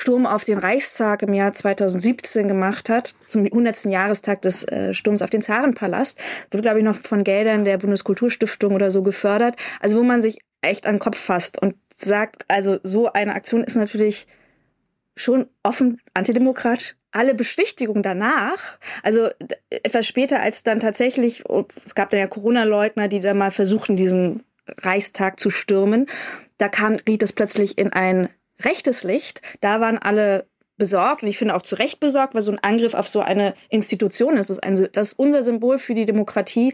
Sturm 0.00 0.24
auf 0.24 0.44
den 0.44 0.58
Reichstag 0.58 1.22
im 1.22 1.34
Jahr 1.34 1.52
2017 1.52 2.48
gemacht 2.48 2.88
hat, 2.88 3.14
zum 3.28 3.44
100. 3.44 3.84
Jahrestag 3.84 4.40
des 4.40 4.64
äh, 4.64 4.94
Sturms 4.94 5.20
auf 5.20 5.28
den 5.28 5.42
Zarenpalast. 5.42 6.18
Wird, 6.50 6.62
glaube 6.62 6.78
ich, 6.78 6.84
noch 6.84 6.96
von 6.96 7.22
Geldern 7.22 7.66
der 7.66 7.76
Bundeskulturstiftung 7.76 8.74
oder 8.74 8.90
so 8.90 9.02
gefördert. 9.02 9.56
Also 9.78 9.98
wo 9.98 10.02
man 10.02 10.22
sich 10.22 10.38
echt 10.62 10.86
an 10.86 10.94
den 10.94 11.00
Kopf 11.00 11.18
fasst 11.18 11.60
und 11.60 11.74
sagt, 11.94 12.46
also 12.48 12.78
so 12.82 13.12
eine 13.12 13.34
Aktion 13.34 13.62
ist 13.62 13.76
natürlich 13.76 14.26
schon 15.16 15.46
offen 15.62 16.00
antidemokratisch. 16.14 16.96
Alle 17.12 17.34
Beschwichtigung 17.34 18.02
danach, 18.02 18.78
also 19.02 19.28
etwas 19.68 20.06
später 20.06 20.40
als 20.40 20.62
dann 20.62 20.80
tatsächlich, 20.80 21.46
oh, 21.46 21.66
es 21.84 21.94
gab 21.94 22.08
dann 22.08 22.20
ja 22.20 22.26
Corona-Leugner, 22.26 23.08
die 23.08 23.20
da 23.20 23.34
mal 23.34 23.50
versuchten, 23.50 23.96
diesen 23.96 24.44
Reichstag 24.78 25.40
zu 25.40 25.50
stürmen, 25.50 26.06
da 26.56 26.68
kam, 26.68 26.96
riet 27.06 27.22
es 27.22 27.32
plötzlich 27.32 27.76
in 27.76 27.92
ein 27.92 28.30
rechtes 28.60 29.02
Licht. 29.02 29.42
Da 29.60 29.80
waren 29.80 29.98
alle 29.98 30.49
besorgt 30.80 31.22
und 31.22 31.28
ich 31.28 31.38
finde 31.38 31.54
auch 31.54 31.62
zu 31.62 31.76
Recht 31.76 32.00
besorgt, 32.00 32.34
weil 32.34 32.42
so 32.42 32.50
ein 32.50 32.58
Angriff 32.58 32.94
auf 32.94 33.06
so 33.06 33.20
eine 33.20 33.54
Institution 33.68 34.36
ist, 34.36 34.50
das 34.50 34.56
ist, 34.56 34.64
ein, 34.64 34.88
das 34.92 35.12
ist 35.12 35.18
unser 35.18 35.42
Symbol 35.42 35.78
für 35.78 35.94
die 35.94 36.06
Demokratie, 36.06 36.72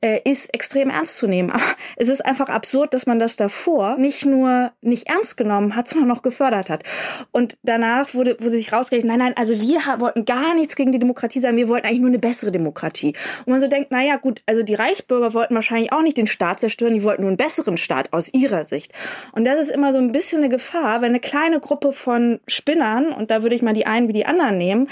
äh, 0.00 0.20
ist 0.24 0.52
extrem 0.52 0.90
ernst 0.90 1.18
zu 1.18 1.28
nehmen. 1.28 1.50
Aber 1.52 1.62
es 1.96 2.08
ist 2.08 2.24
einfach 2.24 2.48
absurd, 2.48 2.92
dass 2.92 3.06
man 3.06 3.20
das 3.20 3.36
davor 3.36 3.96
nicht 3.96 4.26
nur 4.26 4.72
nicht 4.80 5.06
ernst 5.08 5.36
genommen 5.36 5.76
hat, 5.76 5.86
sondern 5.86 6.08
noch 6.08 6.22
gefördert 6.22 6.68
hat. 6.68 6.82
Und 7.30 7.56
danach 7.62 8.14
wurde, 8.14 8.36
wurde 8.40 8.50
sich 8.50 8.72
rausgerechnet, 8.72 9.08
nein, 9.08 9.18
nein, 9.18 9.36
also 9.36 9.60
wir 9.60 9.80
wollten 9.98 10.24
gar 10.24 10.54
nichts 10.54 10.74
gegen 10.74 10.90
die 10.90 10.98
Demokratie 10.98 11.38
sagen, 11.38 11.56
wir 11.56 11.68
wollten 11.68 11.86
eigentlich 11.86 12.00
nur 12.00 12.08
eine 12.08 12.18
bessere 12.18 12.50
Demokratie. 12.50 13.14
Und 13.44 13.52
man 13.52 13.60
so 13.60 13.68
denkt, 13.68 13.92
naja, 13.92 14.16
gut, 14.16 14.42
also 14.46 14.62
die 14.62 14.74
Reichsbürger 14.74 15.34
wollten 15.34 15.54
wahrscheinlich 15.54 15.92
auch 15.92 16.02
nicht 16.02 16.16
den 16.16 16.26
Staat 16.26 16.60
zerstören, 16.60 16.94
die 16.94 17.02
wollten 17.02 17.22
nur 17.22 17.28
einen 17.28 17.36
besseren 17.36 17.76
Staat 17.76 18.12
aus 18.12 18.32
ihrer 18.32 18.64
Sicht. 18.64 18.92
Und 19.32 19.44
das 19.44 19.60
ist 19.60 19.70
immer 19.70 19.92
so 19.92 19.98
ein 19.98 20.12
bisschen 20.12 20.38
eine 20.38 20.48
Gefahr, 20.48 21.02
wenn 21.02 21.10
eine 21.10 21.20
kleine 21.20 21.60
Gruppe 21.60 21.92
von 21.92 22.40
Spinnern, 22.48 23.12
und 23.12 23.30
da 23.34 23.42
würde 23.42 23.56
ich 23.56 23.62
mal 23.62 23.74
die 23.74 23.86
einen 23.86 24.08
wie 24.08 24.12
die 24.12 24.26
anderen 24.26 24.58
nehmen, 24.58 24.88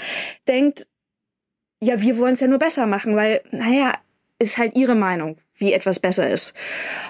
denkt, 0.47 0.87
ja, 1.81 2.01
wir 2.01 2.17
wollen 2.17 2.33
es 2.33 2.39
ja 2.39 2.47
nur 2.47 2.59
besser 2.59 2.85
machen, 2.85 3.15
weil, 3.15 3.41
naja, 3.51 3.93
ist 4.39 4.57
halt 4.57 4.75
ihre 4.75 4.95
Meinung, 4.95 5.37
wie 5.55 5.73
etwas 5.73 5.99
besser 5.99 6.29
ist. 6.29 6.55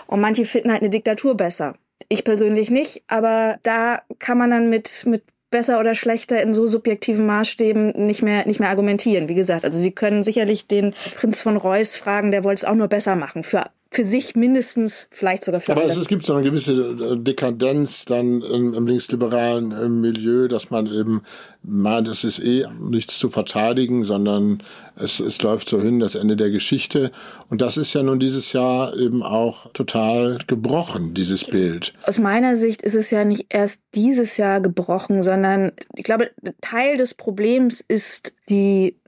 Und 0.07 0.21
manche 0.21 0.45
finden 0.45 0.71
halt 0.71 0.81
eine 0.81 0.89
Diktatur 0.89 1.35
besser. 1.35 1.75
Ich 2.09 2.23
persönlich 2.23 2.69
nicht, 2.69 3.03
aber 3.07 3.59
da 3.63 4.01
kann 4.19 4.37
man 4.37 4.51
dann 4.51 4.69
mit, 4.69 5.05
mit 5.05 5.23
besser 5.49 5.79
oder 5.79 5.95
schlechter 5.95 6.41
in 6.41 6.53
so 6.53 6.67
subjektiven 6.67 7.25
Maßstäben 7.25 8.05
nicht 8.05 8.23
mehr, 8.23 8.45
nicht 8.45 8.59
mehr 8.59 8.69
argumentieren. 8.69 9.29
Wie 9.29 9.35
gesagt, 9.35 9.63
also 9.63 9.79
Sie 9.79 9.91
können 9.91 10.23
sicherlich 10.23 10.67
den 10.67 10.93
Prinz 11.15 11.39
von 11.39 11.57
Reuß 11.57 11.95
fragen, 11.95 12.31
der 12.31 12.43
wollte 12.43 12.61
es 12.61 12.65
auch 12.65 12.75
nur 12.75 12.87
besser 12.87 13.15
machen. 13.15 13.43
Für 13.43 13.69
für 13.93 14.03
sich 14.03 14.35
mindestens, 14.35 15.07
vielleicht 15.11 15.43
sogar 15.43 15.61
für 15.61 15.71
Aber 15.71 15.85
es, 15.85 15.97
es 15.97 16.07
gibt 16.07 16.25
so 16.25 16.33
eine 16.33 16.43
gewisse 16.43 16.73
äh, 16.73 17.17
Dekadenz 17.17 18.05
dann 18.05 18.41
im, 18.41 18.73
im 18.73 18.87
linksliberalen 18.87 19.71
äh, 19.71 19.87
Milieu, 19.87 20.47
dass 20.47 20.69
man 20.69 20.87
eben 20.87 21.23
meint, 21.61 22.07
es 22.07 22.23
ist 22.23 22.39
eh 22.39 22.65
nichts 22.79 23.17
zu 23.17 23.29
verteidigen, 23.29 24.03
sondern 24.03 24.63
es, 24.95 25.19
es 25.19 25.41
läuft 25.41 25.69
so 25.69 25.81
hin, 25.81 25.99
das 25.99 26.15
Ende 26.15 26.35
der 26.35 26.49
Geschichte. 26.49 27.11
Und 27.49 27.61
das 27.61 27.77
ist 27.77 27.93
ja 27.93 28.03
nun 28.03 28.19
dieses 28.19 28.53
Jahr 28.53 28.95
eben 28.97 29.23
auch 29.23 29.71
total 29.73 30.39
gebrochen, 30.47 31.13
dieses 31.13 31.43
Bild. 31.45 31.93
Aus 32.03 32.19
meiner 32.19 32.55
Sicht 32.55 32.81
ist 32.81 32.95
es 32.95 33.11
ja 33.11 33.23
nicht 33.25 33.47
erst 33.49 33.83
dieses 33.95 34.37
Jahr 34.37 34.59
gebrochen, 34.59 35.23
sondern 35.23 35.71
ich 35.95 36.03
glaube, 36.03 36.31
Teil 36.61 36.97
des 36.97 37.13
Problems 37.13 37.81
ist 37.81 38.35
die 38.49 38.99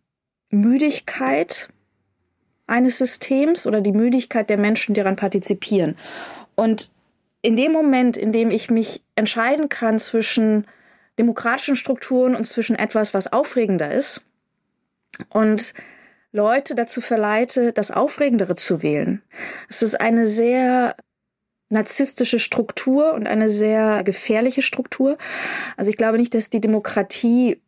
Müdigkeit 0.49 1.69
eines 2.67 2.97
Systems 2.97 3.67
oder 3.67 3.81
die 3.81 3.91
Müdigkeit 3.91 4.49
der 4.49 4.57
Menschen, 4.57 4.93
die 4.93 5.01
daran 5.01 5.15
partizipieren. 5.15 5.97
Und 6.55 6.91
in 7.41 7.55
dem 7.55 7.71
Moment, 7.71 8.17
in 8.17 8.31
dem 8.31 8.49
ich 8.49 8.69
mich 8.69 9.03
entscheiden 9.15 9.69
kann 9.69 9.99
zwischen 9.99 10.65
demokratischen 11.19 11.75
Strukturen 11.75 12.35
und 12.35 12.45
zwischen 12.45 12.75
etwas, 12.75 13.13
was 13.13 13.31
aufregender 13.31 13.91
ist, 13.91 14.25
und 15.29 15.73
Leute 16.31 16.75
dazu 16.75 16.99
verleite, 16.99 17.71
das 17.71 17.91
Aufregendere 17.91 18.55
zu 18.55 18.83
wählen. 18.83 19.21
Es 19.69 19.81
ist 19.81 19.99
eine 20.01 20.25
sehr 20.25 20.95
narzisstische 21.69 22.39
Struktur 22.39 23.13
und 23.13 23.27
eine 23.27 23.49
sehr 23.49 24.03
gefährliche 24.03 24.61
Struktur. 24.61 25.17
Also 25.77 25.89
ich 25.89 25.97
glaube 25.97 26.17
nicht, 26.17 26.33
dass 26.33 26.49
die 26.49 26.61
Demokratie 26.61 27.61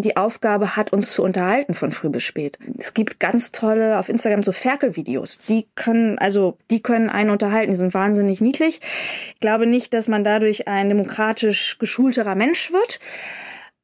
die 0.00 0.16
Aufgabe 0.16 0.76
hat, 0.76 0.92
uns 0.92 1.12
zu 1.12 1.22
unterhalten 1.22 1.74
von 1.74 1.92
früh 1.92 2.08
bis 2.08 2.22
spät. 2.22 2.58
Es 2.78 2.94
gibt 2.94 3.20
ganz 3.20 3.52
tolle 3.52 3.98
auf 3.98 4.08
Instagram 4.08 4.42
so 4.42 4.52
Ferkelvideos. 4.52 5.40
Die 5.48 5.66
können, 5.74 6.18
also, 6.18 6.56
die 6.70 6.82
können 6.82 7.10
einen 7.10 7.30
unterhalten. 7.30 7.72
Die 7.72 7.76
sind 7.76 7.94
wahnsinnig 7.94 8.40
niedlich. 8.40 8.80
Ich 9.34 9.40
glaube 9.40 9.66
nicht, 9.66 9.94
dass 9.94 10.08
man 10.08 10.24
dadurch 10.24 10.68
ein 10.68 10.88
demokratisch 10.88 11.78
geschulterer 11.78 12.34
Mensch 12.34 12.72
wird. 12.72 13.00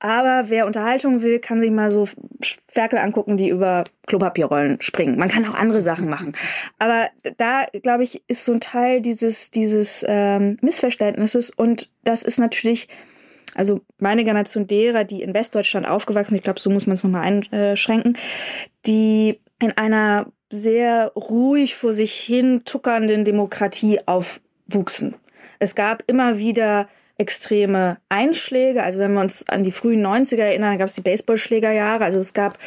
Aber 0.03 0.51
wer 0.51 0.67
Unterhaltung 0.67 1.23
will, 1.23 1.39
kann 1.39 1.61
sich 1.61 1.71
mal 1.71 1.89
so 1.89 2.09
Ferkel 2.67 2.99
angucken, 2.99 3.37
die 3.37 3.49
über 3.49 3.85
Klopapierrollen 4.09 4.81
springen. 4.81 5.17
Man 5.17 5.29
kann 5.29 5.47
auch 5.47 5.55
andere 5.55 5.81
Sachen 5.81 6.09
machen. 6.09 6.33
Aber 6.81 7.09
da, 7.37 7.67
glaube 7.83 8.03
ich, 8.03 8.21
ist 8.27 8.45
so 8.45 8.53
ein 8.53 8.59
Teil 8.61 9.01
dieses, 9.01 9.53
dieses 9.53 10.05
ähm, 10.09 10.59
Missverständnisses. 10.61 11.51
Und 11.51 11.93
das 12.03 12.25
ist 12.25 12.41
natürlich 12.41 12.89
also 13.55 13.81
meine 13.99 14.25
Generation 14.25 14.67
derer, 14.67 15.05
die 15.05 15.23
in 15.23 15.35
Westdeutschland 15.35 15.87
aufgewachsen, 15.87 16.35
ich 16.35 16.43
glaube, 16.43 16.61
so 16.61 16.71
muss 16.71 16.87
man 16.87 16.95
es 16.95 17.05
nochmal 17.05 17.45
einschränken, 17.51 18.17
die 18.87 19.41
in 19.61 19.77
einer 19.77 20.27
sehr 20.51 21.13
ruhig 21.17 21.77
vor 21.77 21.93
sich 21.93 22.15
hin 22.15 22.63
tuckernden 22.65 23.25
Demokratie 23.25 24.01
aufwuchsen. 24.07 25.15
Es 25.59 25.75
gab 25.75 26.03
immer 26.07 26.39
wieder 26.39 26.89
extreme 27.19 27.99
Einschläge. 28.09 28.83
Also 28.83 28.99
wenn 28.99 29.15
wir 29.15 29.21
uns 29.21 29.49
an 29.49 29.63
die 29.63 29.73
frühen 29.73 30.05
90er 30.05 30.43
erinnern, 30.43 30.79
gab 30.79 30.89
es 30.89 30.95
die 30.95 31.03
Baseballschlägerjahre. 31.03 32.05
Also 32.05 32.19
es 32.19 32.35
gab 32.35 32.59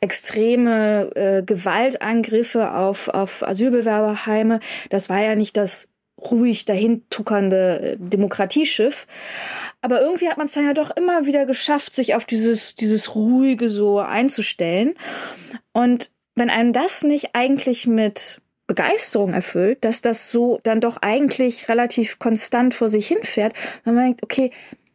extreme 0.00 1.10
äh, 1.14 1.42
Gewaltangriffe 1.42 2.72
auf, 2.74 3.08
auf 3.08 3.46
Asylbewerberheime. 3.46 4.60
Das 4.90 5.08
war 5.08 5.20
ja 5.20 5.34
nicht 5.34 5.56
das 5.56 5.91
ruhig 6.30 6.64
dahin 6.64 7.04
tuckernde 7.10 7.80
äh, 7.80 7.96
Demokratieschiff. 7.98 9.06
Aber 9.80 10.00
irgendwie 10.00 10.28
hat 10.28 10.36
man 10.36 10.46
es 10.46 10.52
dann 10.52 10.66
ja 10.66 10.74
doch 10.74 10.90
immer 10.96 11.26
wieder 11.26 11.46
geschafft, 11.46 11.94
sich 11.94 12.14
auf 12.14 12.24
dieses, 12.24 12.76
dieses 12.76 13.14
ruhige 13.14 13.68
so 13.68 13.98
einzustellen. 13.98 14.94
Und 15.72 16.10
wenn 16.34 16.50
einem 16.50 16.72
das 16.72 17.02
nicht 17.02 17.30
eigentlich 17.34 17.86
mit 17.86 18.40
Begeisterung 18.66 19.32
erfüllt, 19.32 19.84
dass 19.84 20.00
das 20.00 20.30
so 20.30 20.60
dann 20.62 20.80
doch 20.80 20.96
eigentlich 21.02 21.68
relativ 21.68 22.18
konstant 22.18 22.74
vor 22.74 22.88
sich 22.88 23.06
hinfährt, 23.08 23.54
dann 23.84 23.94
man 23.94 24.04
denkt, 24.04 24.22
okay, 24.22 24.50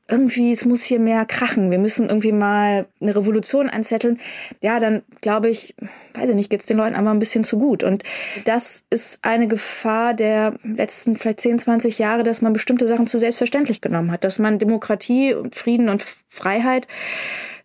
irgendwie, 0.09 0.51
es 0.51 0.65
muss 0.65 0.83
hier 0.83 0.99
mehr 0.99 1.25
krachen, 1.25 1.69
wir 1.69 1.79
müssen 1.79 2.07
irgendwie 2.07 2.31
mal 2.31 2.87
eine 3.01 3.15
Revolution 3.15 3.69
anzetteln, 3.69 4.19
ja, 4.63 4.79
dann 4.79 5.03
glaube 5.21 5.49
ich, 5.49 5.75
weiß 6.13 6.29
ich 6.29 6.35
nicht, 6.35 6.49
geht's 6.49 6.65
den 6.65 6.77
Leuten 6.77 6.95
einfach 6.95 7.11
ein 7.11 7.19
bisschen 7.19 7.43
zu 7.43 7.57
gut. 7.57 7.83
Und 7.83 8.03
das 8.45 8.85
ist 8.89 9.19
eine 9.23 9.47
Gefahr 9.47 10.13
der 10.13 10.55
letzten 10.63 11.17
vielleicht 11.17 11.41
10, 11.41 11.59
20 11.59 11.99
Jahre, 11.99 12.23
dass 12.23 12.41
man 12.41 12.53
bestimmte 12.53 12.87
Sachen 12.87 13.07
zu 13.07 13.19
selbstverständlich 13.19 13.81
genommen 13.81 14.11
hat, 14.11 14.23
dass 14.23 14.39
man 14.39 14.59
Demokratie 14.59 15.33
und 15.33 15.55
Frieden 15.55 15.89
und 15.89 16.03
Freiheit 16.29 16.87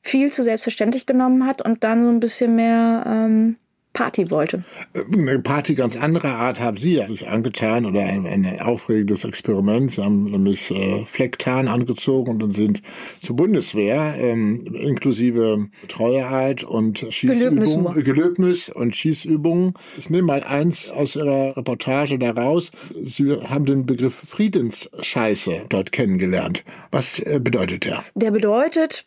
viel 0.02 0.32
zu 0.32 0.42
selbstverständlich 0.42 1.06
genommen 1.06 1.46
hat 1.46 1.62
und 1.62 1.84
dann 1.84 2.04
so 2.04 2.10
ein 2.10 2.20
bisschen 2.20 2.56
mehr 2.56 3.04
ähm, 3.06 3.56
Party 3.92 4.30
wollte. 4.30 4.64
Eine 4.94 5.38
Party 5.38 5.74
ganz 5.74 5.96
anderer 5.96 6.36
Art 6.36 6.60
haben 6.60 6.76
Sie 6.76 7.02
sich 7.06 7.28
angetan 7.28 7.84
oder 7.84 8.00
ein, 8.00 8.26
ein 8.26 8.60
aufregendes 8.60 9.24
Experiment. 9.24 9.92
Sie 9.92 10.02
haben 10.02 10.24
nämlich 10.24 10.70
äh, 10.70 11.04
Flecktarn 11.04 11.68
angezogen 11.68 12.42
und 12.42 12.52
sind 12.52 12.82
zur 13.20 13.36
Bundeswehr 13.36 14.14
ähm, 14.18 14.64
inklusive 14.74 15.68
Treueheit 15.88 16.64
und 16.64 17.06
Schießübungen, 17.10 18.02
Gelöbnis 18.02 18.68
und 18.68 18.96
Schießübungen. 18.96 19.74
Ich 19.98 20.08
nehme 20.08 20.26
mal 20.26 20.44
eins 20.44 20.90
aus 20.90 21.16
Ihrer 21.16 21.56
Reportage 21.56 22.18
daraus. 22.18 22.70
Sie 23.02 23.30
haben 23.30 23.66
den 23.66 23.84
Begriff 23.84 24.14
Friedensscheiße 24.14 25.66
dort 25.68 25.92
kennengelernt. 25.92 26.64
Was 26.90 27.18
äh, 27.18 27.40
bedeutet 27.42 27.84
der? 27.84 28.04
Der 28.14 28.30
bedeutet, 28.30 29.06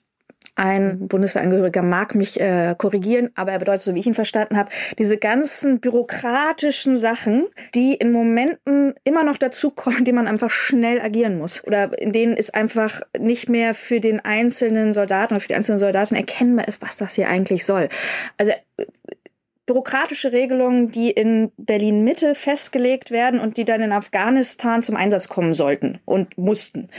Ein 0.56 1.08
Bundeswehrangehöriger 1.08 1.82
mag 1.82 2.16
mich 2.16 2.40
äh, 2.40 2.76
korrigieren, 2.78 3.30
aber 3.36 3.52
er 3.52 3.60
bedeutet, 3.60 3.82
so 3.82 3.94
wie 3.94 4.00
ich 4.00 4.08
ihn 4.08 4.14
verstanden 4.14 4.58
habe, 4.58 4.70
diese 4.98 5.18
ganzen 5.18 5.82
bürokratischen 5.82 6.96
Sachen, 6.98 7.48
die 7.74 7.94
in 7.94 8.14
Momenten 8.14 8.94
immer 9.04 9.26
noch 9.26 9.38
dazukommen, 9.38 10.00
in 10.00 10.06
denen 10.06 10.16
man 10.16 10.28
einfach 10.28 10.50
schnell 10.50 11.02
agieren 11.02 11.38
muss. 11.38 11.66
Oder 11.66 12.00
in 12.00 12.14
denen 12.14 12.38
es 12.38 12.50
einfach 12.50 13.02
nicht 13.20 13.50
mehr 13.50 13.74
für 13.74 14.00
den 14.00 14.24
einzelnen 14.24 14.94
Soldaten 14.94 15.34
oder 15.34 15.42
für 15.42 15.50
die 15.50 15.56
einzelnen 15.56 15.80
Soldaten 15.80 16.16
erkennbar 16.16 16.68
ist, 16.68 16.82
was 16.82 16.96
das 16.96 17.16
hier 17.16 17.28
eigentlich 17.28 17.66
soll. 17.66 17.90
Also 18.38 18.54
bürokratische 19.66 20.32
Regelungen, 20.32 20.92
die 20.92 21.12
in 21.12 21.52
Berlin 21.58 22.04
Mitte 22.04 22.36
festgelegt 22.36 23.12
werden 23.12 23.40
und 23.40 23.58
die 23.58 23.66
dann 23.66 23.82
in 23.82 23.92
Afghanistan 23.92 24.82
zum 24.82 24.96
Einsatz 24.96 25.28
kommen 25.28 25.54
sollten 25.54 26.00
und 26.06 26.38
mussten. 26.38 26.90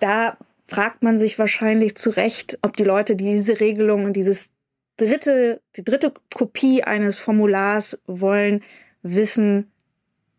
Da 0.00 0.36
fragt 0.72 1.02
man 1.02 1.18
sich 1.18 1.38
wahrscheinlich 1.38 1.96
zu 1.96 2.08
Recht, 2.08 2.58
ob 2.62 2.78
die 2.78 2.84
Leute, 2.84 3.14
die 3.14 3.26
diese 3.26 3.60
Regelung 3.60 4.06
und 4.06 4.14
dieses 4.14 4.52
dritte, 4.96 5.60
die 5.76 5.84
dritte 5.84 6.14
Kopie 6.32 6.82
eines 6.82 7.18
Formulars 7.18 8.02
wollen, 8.06 8.62
wissen, 9.02 9.70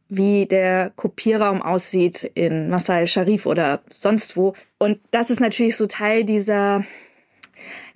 wie 0.10 0.48
der 0.48 0.92
Kopierraum 0.96 1.62
aussieht 1.62 2.24
in 2.34 2.68
Masai 2.70 3.06
Sharif 3.06 3.46
oder 3.46 3.84
sonst 4.00 4.36
wo. 4.36 4.56
Und 4.80 5.00
das 5.12 5.30
ist 5.30 5.40
natürlich 5.40 5.78
so 5.78 5.86
Teil 5.86 6.24
dieser, 6.24 6.84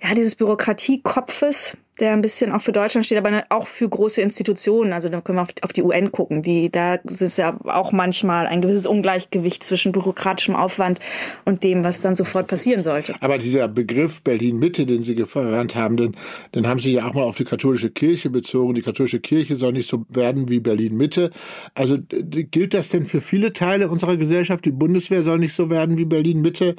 ja, 0.00 0.14
dieses 0.14 0.36
Bürokratiekopfes, 0.36 1.76
der 2.00 2.12
ein 2.12 2.20
bisschen 2.20 2.52
auch 2.52 2.60
für 2.60 2.72
Deutschland 2.72 3.06
steht, 3.06 3.18
aber 3.18 3.44
auch 3.48 3.66
für 3.66 3.88
große 3.88 4.20
Institutionen. 4.22 4.92
Also 4.92 5.08
da 5.08 5.20
können 5.20 5.38
wir 5.38 5.46
auf, 5.62 5.72
die 5.72 5.82
UN 5.82 6.12
gucken. 6.12 6.42
Die, 6.42 6.70
da 6.70 6.94
ist 6.94 7.38
ja 7.38 7.58
auch 7.64 7.92
manchmal 7.92 8.46
ein 8.46 8.60
gewisses 8.60 8.86
Ungleichgewicht 8.86 9.62
zwischen 9.62 9.92
bürokratischem 9.92 10.54
Aufwand 10.54 11.00
und 11.44 11.64
dem, 11.64 11.84
was 11.84 12.00
dann 12.00 12.14
sofort 12.14 12.48
passieren 12.48 12.82
sollte. 12.82 13.14
Aber 13.20 13.38
dieser 13.38 13.68
Begriff 13.68 14.22
Berlin-Mitte, 14.22 14.86
den 14.86 15.02
Sie 15.02 15.16
verwandt 15.24 15.74
haben, 15.74 15.96
den, 15.96 16.16
den 16.54 16.66
haben 16.66 16.80
Sie 16.80 16.92
ja 16.92 17.06
auch 17.06 17.14
mal 17.14 17.22
auf 17.22 17.34
die 17.34 17.44
katholische 17.44 17.90
Kirche 17.90 18.30
bezogen. 18.30 18.74
Die 18.74 18.82
katholische 18.82 19.20
Kirche 19.20 19.56
soll 19.56 19.72
nicht 19.72 19.88
so 19.88 20.04
werden 20.08 20.48
wie 20.48 20.60
Berlin-Mitte. 20.60 21.30
Also 21.74 21.98
gilt 22.08 22.74
das 22.74 22.88
denn 22.88 23.04
für 23.04 23.20
viele 23.20 23.52
Teile 23.52 23.88
unserer 23.88 24.16
Gesellschaft? 24.16 24.64
Die 24.64 24.70
Bundeswehr 24.70 25.22
soll 25.22 25.38
nicht 25.38 25.54
so 25.54 25.70
werden 25.70 25.98
wie 25.98 26.04
Berlin-Mitte 26.04 26.76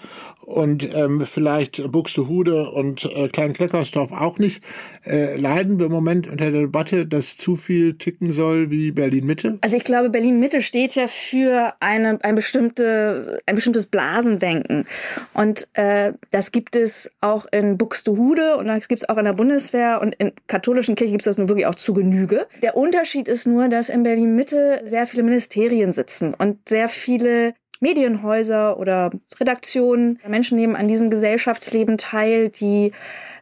und 0.50 0.88
ähm, 0.96 1.26
vielleicht 1.26 1.92
Buxtehude 1.92 2.72
und 2.72 3.06
äh, 3.06 3.28
Klein-Kleckersdorf 3.28 4.12
auch 4.12 4.40
nicht. 4.40 4.64
Äh, 5.10 5.38
leiden 5.38 5.80
wir 5.80 5.88
im 5.88 5.92
Moment 5.92 6.28
unter 6.28 6.52
der 6.52 6.62
Debatte, 6.62 7.08
dass 7.08 7.36
zu 7.36 7.56
viel 7.56 7.96
ticken 7.96 8.32
soll 8.32 8.70
wie 8.70 8.92
Berlin-Mitte? 8.92 9.58
Also 9.62 9.76
ich 9.76 9.84
glaube, 9.84 10.12
Berlin-Mitte 10.12 10.62
steht 10.62 10.94
ja 10.94 11.08
für 11.08 11.74
eine, 11.80 12.20
ein, 12.22 12.36
bestimmte, 12.36 13.42
ein 13.48 13.56
bestimmtes 13.56 13.88
Blasendenken. 13.88 14.86
Und 15.34 15.68
äh, 15.74 16.14
das 16.30 16.52
gibt 16.52 16.76
es 16.76 17.12
auch 17.22 17.48
in 17.52 17.78
Buxtehude 17.78 18.58
und 18.58 18.68
das 18.68 18.88
gibt 18.88 19.02
es 19.02 19.10
auch 19.10 19.18
in 19.18 19.26
der 19.26 19.34
Bundeswehr 19.34 20.00
und 20.00 20.14
in 20.16 20.32
katholischen 20.46 20.94
Kirchen 20.94 21.14
gibt 21.14 21.24
es 21.24 21.32
das 21.32 21.38
nur 21.40 21.48
wirklich 21.48 21.66
auch 21.66 21.76
zu 21.76 21.94
Genüge. 21.94 22.46
Der 22.62 22.78
Unterschied 22.78 23.28
ist 23.28 23.48
nur, 23.48 23.68
dass 23.68 23.90
in 23.90 24.04
Berlin-Mitte 24.04 24.82
sehr 24.86 25.08
viele 25.08 25.24
Ministerien 25.24 25.92
sitzen 25.92 26.36
und 26.36 26.70
sehr 26.70 26.88
viele 26.88 27.56
Medienhäuser 27.80 28.78
oder 28.78 29.12
Redaktionen. 29.40 30.20
Menschen 30.28 30.58
nehmen 30.58 30.76
an 30.76 30.88
diesem 30.88 31.10
Gesellschaftsleben 31.10 31.98
teil, 31.98 32.50
die 32.50 32.92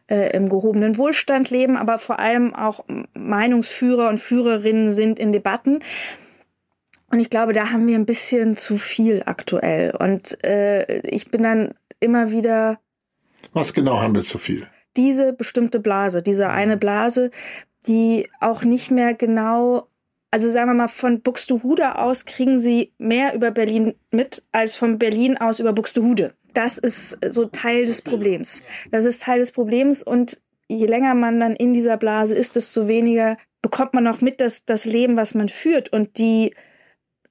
äh, 0.08 0.36
im 0.36 0.48
gehobenen 0.48 0.96
Wohlstand 0.96 1.50
leben, 1.50 1.76
aber 1.76 1.98
vor 1.98 2.18
allem 2.18 2.54
auch 2.54 2.84
Meinungsführer 3.14 4.08
und 4.08 4.18
Führerinnen 4.18 4.90
sind 4.90 5.18
in 5.18 5.32
Debatten. 5.32 5.80
Und 7.10 7.20
ich 7.20 7.30
glaube, 7.30 7.52
da 7.52 7.70
haben 7.70 7.86
wir 7.86 7.94
ein 7.94 8.06
bisschen 8.06 8.56
zu 8.56 8.76
viel 8.76 9.22
aktuell. 9.24 9.94
Und 9.96 10.42
äh, 10.44 11.00
ich 11.06 11.30
bin 11.30 11.42
dann 11.42 11.74
immer 12.00 12.32
wieder. 12.32 12.78
Was 13.52 13.72
genau 13.72 14.00
haben 14.00 14.14
wir 14.14 14.22
zu 14.22 14.38
viel? 14.38 14.66
Diese 14.96 15.32
bestimmte 15.32 15.80
Blase, 15.80 16.22
diese 16.22 16.50
eine 16.50 16.76
Blase, 16.76 17.30
die 17.86 18.28
auch 18.40 18.62
nicht 18.62 18.90
mehr 18.90 19.14
genau 19.14 19.88
also 20.30 20.50
sagen 20.50 20.70
wir 20.70 20.74
mal, 20.74 20.88
von 20.88 21.22
Buxtehude 21.22 21.98
aus 21.98 22.24
kriegen 22.24 22.58
sie 22.58 22.92
mehr 22.98 23.34
über 23.34 23.50
Berlin 23.50 23.94
mit 24.10 24.42
als 24.52 24.76
von 24.76 24.98
Berlin 24.98 25.38
aus 25.38 25.60
über 25.60 25.72
Buxtehude 25.72 26.34
das 26.58 26.76
ist 26.76 27.18
so 27.30 27.44
Teil 27.44 27.84
des 27.84 28.02
Problems. 28.02 28.64
Das 28.90 29.04
ist 29.04 29.22
Teil 29.22 29.38
des 29.38 29.52
Problems 29.52 30.02
und 30.02 30.40
je 30.66 30.86
länger 30.86 31.14
man 31.14 31.38
dann 31.38 31.54
in 31.54 31.72
dieser 31.72 31.96
Blase 31.96 32.34
ist, 32.34 32.56
desto 32.56 32.88
weniger 32.88 33.36
bekommt 33.62 33.94
man 33.94 34.08
auch 34.08 34.20
mit, 34.20 34.40
dass 34.40 34.64
das 34.64 34.84
Leben, 34.84 35.16
was 35.16 35.34
man 35.34 35.48
führt 35.48 35.92
und 35.92 36.18
die 36.18 36.54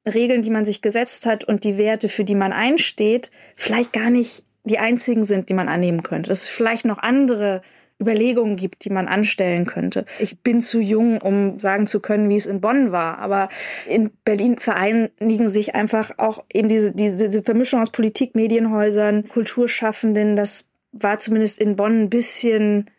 Regeln, 0.06 0.42
die 0.42 0.50
man 0.50 0.64
sich 0.64 0.82
gesetzt 0.82 1.26
hat 1.26 1.44
und 1.44 1.66
die 1.66 1.78
Werte, 1.78 2.08
für 2.08 2.24
die 2.24 2.36
man 2.36 2.54
einsteht, 2.54 3.30
vielleicht 3.58 3.92
gar 3.92 4.10
nicht 4.10 4.46
die 4.64 4.80
einzigen 4.80 5.26
sind, 5.26 5.50
die 5.50 5.54
man 5.54 5.68
annehmen 5.68 6.04
könnte. 6.04 6.30
Dass 6.30 6.44
es 6.44 6.50
vielleicht 6.50 6.86
noch 6.86 6.98
andere 6.98 7.62
Überlegungen 8.00 8.56
gibt, 8.56 8.86
die 8.86 8.92
man 8.92 9.08
anstellen 9.08 9.66
könnte. 9.66 10.06
Ich 10.20 10.40
bin 10.40 10.62
zu 10.62 10.80
jung, 10.80 11.20
um 11.20 11.60
sagen 11.60 11.88
zu 11.88 12.00
können, 12.00 12.30
wie 12.30 12.36
es 12.36 12.46
in 12.46 12.62
Bonn 12.62 12.92
war, 12.92 13.18
aber 13.18 13.50
in 13.88 14.12
Berlin 14.24 14.60
vereinigen 14.60 15.50
sich 15.50 15.74
einfach 15.74 16.12
auch 16.18 16.44
eben 16.54 16.68
diese, 16.68 16.92
diese, 16.92 17.28
diese 17.28 17.44
Vermischung 17.44 17.82
aus 17.82 17.90
Politik, 17.90 18.36
Medienhäusern, 18.36 19.28
Kulturschaffenden. 19.28 20.36
Das 20.36 20.70
war 20.92 21.18
zumindest 21.18 21.60
in 21.60 21.76
Bonn 21.76 22.04
ein 22.04 22.10
bisschen 22.10 22.90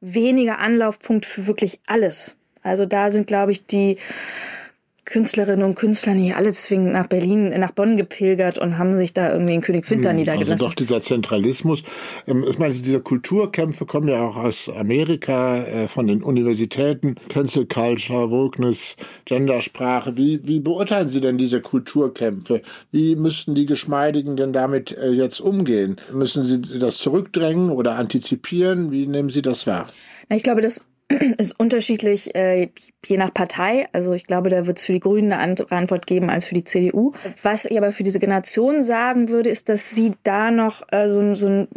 weniger 0.00 0.58
Anlaufpunkt 0.58 1.26
für 1.26 1.46
wirklich 1.46 1.80
alles. 1.86 2.38
Also 2.62 2.86
da 2.86 3.10
sind, 3.10 3.26
glaube 3.26 3.52
ich, 3.52 3.66
die 3.66 3.98
Künstlerinnen 5.10 5.64
und 5.64 5.74
Künstler 5.74 6.14
nicht 6.14 6.36
alle 6.36 6.52
zwingend 6.52 6.92
nach 6.92 7.08
Berlin, 7.08 7.48
nach 7.58 7.72
Bonn 7.72 7.96
gepilgert 7.96 8.58
und 8.58 8.78
haben 8.78 8.96
sich 8.96 9.12
da 9.12 9.32
irgendwie 9.32 9.54
in 9.54 9.60
Königswinter 9.60 10.10
hm, 10.10 10.16
niedergelassen. 10.16 10.52
Also 10.52 10.66
doch 10.66 10.74
dieser 10.74 11.02
Zentralismus. 11.02 11.82
Ähm, 12.28 12.44
ich 12.48 12.60
meine, 12.60 12.74
diese 12.74 13.00
Kulturkämpfe 13.00 13.86
kommen 13.86 14.06
ja 14.06 14.24
auch 14.24 14.36
aus 14.36 14.68
Amerika, 14.68 15.64
äh, 15.64 15.88
von 15.88 16.06
den 16.06 16.22
Universitäten. 16.22 17.16
Cancel 17.28 17.66
Culture, 17.66 18.30
Wokeness, 18.30 18.96
Gendersprache. 19.24 20.16
Wie, 20.16 20.46
wie 20.46 20.60
beurteilen 20.60 21.08
Sie 21.08 21.20
denn 21.20 21.38
diese 21.38 21.60
Kulturkämpfe? 21.60 22.62
Wie 22.92 23.16
müssten 23.16 23.56
die 23.56 23.66
Geschmeidigen 23.66 24.36
denn 24.36 24.52
damit 24.52 24.96
äh, 24.96 25.10
jetzt 25.10 25.40
umgehen? 25.40 25.96
Müssen 26.12 26.44
Sie 26.44 26.78
das 26.78 26.98
zurückdrängen 26.98 27.70
oder 27.70 27.96
antizipieren? 27.96 28.92
Wie 28.92 29.08
nehmen 29.08 29.28
Sie 29.28 29.42
das 29.42 29.66
wahr? 29.66 29.86
Ich 30.28 30.44
glaube, 30.44 30.60
das 30.60 30.86
ist 31.38 31.58
unterschiedlich 31.58 32.34
äh, 32.34 32.70
je 33.04 33.16
nach 33.16 33.34
Partei. 33.34 33.88
Also 33.92 34.12
ich 34.12 34.26
glaube, 34.26 34.50
da 34.50 34.66
wird 34.66 34.78
es 34.78 34.86
für 34.86 34.92
die 34.92 35.00
Grünen 35.00 35.32
eine 35.32 35.42
andere 35.42 35.74
Antwort 35.74 36.06
geben 36.06 36.30
als 36.30 36.44
für 36.44 36.54
die 36.54 36.64
CDU. 36.64 37.12
Was 37.42 37.64
ich 37.64 37.76
aber 37.76 37.92
für 37.92 38.02
diese 38.02 38.20
Generation 38.20 38.80
sagen 38.80 39.28
würde, 39.28 39.50
ist, 39.50 39.68
dass 39.68 39.90
sie 39.90 40.12
da 40.22 40.50
noch 40.50 40.82
äh, 40.92 41.08
so, 41.08 41.34
so 41.34 41.48
ein 41.48 41.68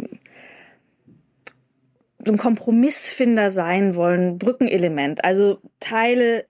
so 2.26 2.32
ein 2.32 2.38
Kompromissfinder 2.38 3.50
sein 3.50 3.96
wollen, 3.96 4.38
Brückenelement, 4.38 5.26
also 5.26 5.60
Teile 5.82 6.46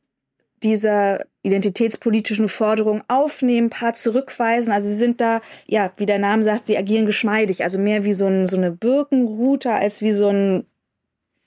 dieser 0.61 1.25
identitätspolitischen 1.41 2.47
Forderung 2.47 3.03
aufnehmen, 3.07 3.69
paar 3.69 3.93
zurückweisen. 3.93 4.71
Also 4.71 4.87
sie 4.87 4.95
sind 4.95 5.19
da, 5.19 5.41
ja, 5.67 5.91
wie 5.97 6.05
der 6.05 6.19
Name 6.19 6.43
sagt, 6.43 6.67
sie 6.67 6.77
agieren 6.77 7.05
geschmeidig, 7.05 7.63
also 7.63 7.79
mehr 7.79 8.05
wie 8.05 8.13
so, 8.13 8.27
ein, 8.27 8.45
so 8.45 8.55
eine 8.55 8.71
Birkenroute 8.71 9.71
als 9.71 10.01
wie 10.01 10.11
so 10.11 10.29
ein 10.29 10.65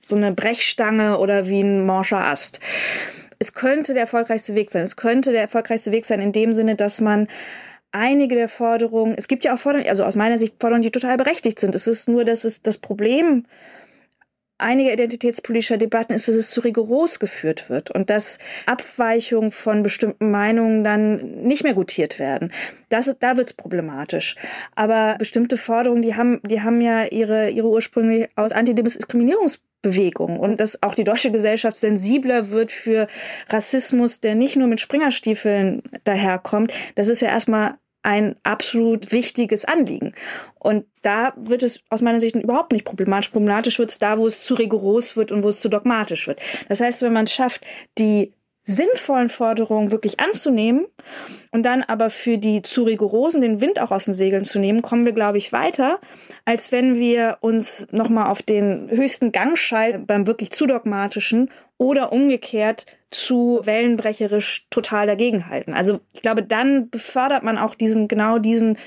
so 0.07 0.16
eine 0.16 0.33
Brechstange 0.33 1.19
oder 1.19 1.49
wie 1.49 1.61
ein 1.61 1.85
morscher 1.85 2.25
Ast. 2.25 2.61
Es 3.38 3.53
könnte 3.53 3.92
der 3.92 4.03
erfolgreichste 4.03 4.55
Weg 4.55 4.71
sein. 4.71 4.83
Es 4.83 4.97
könnte 4.97 5.33
der 5.33 5.42
erfolgreichste 5.42 5.92
Weg 5.92 6.05
sein 6.05 6.21
in 6.21 6.33
dem 6.33 6.53
Sinne, 6.53 6.77
dass 6.77 7.01
man 7.01 7.29
einige 7.92 8.35
der 8.35 8.49
Forderungen, 8.49 9.14
es 9.16 9.29
gibt 9.29 9.45
ja 9.45 9.55
auch 9.55 9.59
Forderungen, 9.59 9.88
also 9.88 10.05
aus 10.05 10.16
meiner 10.16 10.38
Sicht 10.38 10.57
Forderungen, 10.61 10.83
die 10.83 10.90
total 10.90 11.16
berechtigt 11.16 11.59
sind. 11.59 11.75
Es 11.75 11.87
ist 11.87 12.09
nur, 12.09 12.25
dass 12.25 12.45
es 12.45 12.62
das 12.62 12.79
Problem 12.79 13.47
einiger 14.59 14.92
identitätspolitischer 14.92 15.77
Debatten 15.77 16.12
ist, 16.14 16.29
dass 16.29 16.37
es 16.37 16.51
zu 16.51 16.61
rigoros 16.61 17.21
geführt 17.21 17.69
wird 17.69 17.90
und 17.90 18.11
dass 18.11 18.38
Abweichungen 18.66 19.51
von 19.51 19.83
bestimmten 19.83 20.31
Meinungen 20.31 20.83
dann 20.85 21.42
nicht 21.42 21.62
mehr 21.62 21.75
gutiert 21.75 22.19
werden. 22.19 22.53
Das 22.88 23.14
da 23.19 23.37
wird's 23.37 23.53
problematisch. 23.53 24.37
Aber 24.75 25.16
bestimmte 25.19 25.57
Forderungen, 25.57 26.03
die 26.03 26.14
haben, 26.14 26.40
die 26.45 26.62
haben 26.62 26.81
ja 26.81 27.05
ihre, 27.05 27.51
ihre 27.51 27.69
Ursprünge 27.69 28.29
aus 28.37 28.53
Antidiskriminierungs 28.53 29.62
Bewegung 29.83 30.40
und 30.40 30.59
dass 30.59 30.83
auch 30.83 30.95
die 30.95 31.05
deutsche 31.05 31.31
Gesellschaft 31.31 31.77
sensibler 31.77 32.51
wird 32.51 32.73
für 32.73 33.07
Rassismus, 33.49 34.21
der 34.21 34.35
nicht 34.35 34.57
nur 34.57 34.66
mit 34.66 34.81
Springerstiefeln 34.81 35.83
daherkommt. 36.03 36.73
Das 36.97 37.09
ist 37.09 37.21
ja 37.21 37.29
erstmal 37.29 37.77
ein 38.07 38.37
absolut 38.45 39.11
wichtiges 39.11 39.64
Anliegen. 39.64 40.12
Und 40.61 40.87
da 41.03 41.33
wird 41.37 41.64
es 41.64 41.81
aus 41.90 42.03
meiner 42.03 42.21
Sicht 42.21 42.37
überhaupt 42.37 42.71
nicht 42.71 42.85
problematisch. 42.85 43.31
Problematisch 43.31 43.81
wird 43.81 43.90
es 43.90 43.99
da, 43.99 44.16
wo 44.16 44.29
es 44.29 44.42
zu 44.42 44.55
rigoros 44.55 45.16
wird 45.16 45.33
und 45.33 45.42
wo 45.42 45.49
es 45.49 45.61
zu 45.61 45.69
dogmatisch 45.69 46.29
wird. 46.29 46.40
Das 46.69 46.81
heißt, 46.81 47.03
wenn 47.03 47.12
man 47.12 47.25
es 47.25 47.33
schafft, 47.33 47.66
die 47.99 48.33
sinnvollen 48.62 49.29
Forderungen 49.29 49.90
wirklich 49.90 50.21
anzunehmen 50.21 50.87
und 51.51 51.64
dann 51.64 51.83
aber 51.83 52.09
für 52.11 52.38
die 52.38 52.62
zu 52.62 52.85
rigorosen 52.85 53.40
den 53.40 53.61
Wind 53.61 53.81
auch 53.81 53.90
aus 53.90 54.05
den 54.05 54.14
Segeln 54.14 54.45
zu 54.45 54.61
nehmen, 54.61 54.83
kommen 54.83 55.05
wir, 55.05 55.12
glaube 55.12 55.38
ich, 55.38 55.53
weiter, 55.53 56.01
als 56.45 56.71
wenn 56.71 56.97
wir 56.97 57.38
uns 57.40 57.88
nochmal 57.90 58.31
auf 58.31 58.40
den 58.40 58.88
höchsten 58.88 59.33
Gang 59.33 59.59
schalten 59.59 60.07
beim 60.07 60.29
wirklich 60.29 60.53
zu 60.53 60.66
dogmatischen 60.66 61.51
oder 61.77 62.12
umgekehrt 62.12 62.87
zu 63.11 63.61
wellenbrecherisch 63.62 64.66
total 64.71 65.07
dagegenhalten. 65.07 65.75
Also 65.75 66.01
ich 66.12 66.23
glaube, 66.23 66.42
dann 66.42 66.90
befördert 66.90 67.42
man 67.42 67.59
auch 67.59 67.75
diesen, 67.75 68.09
genau 68.09 68.38
diesen 68.38 68.79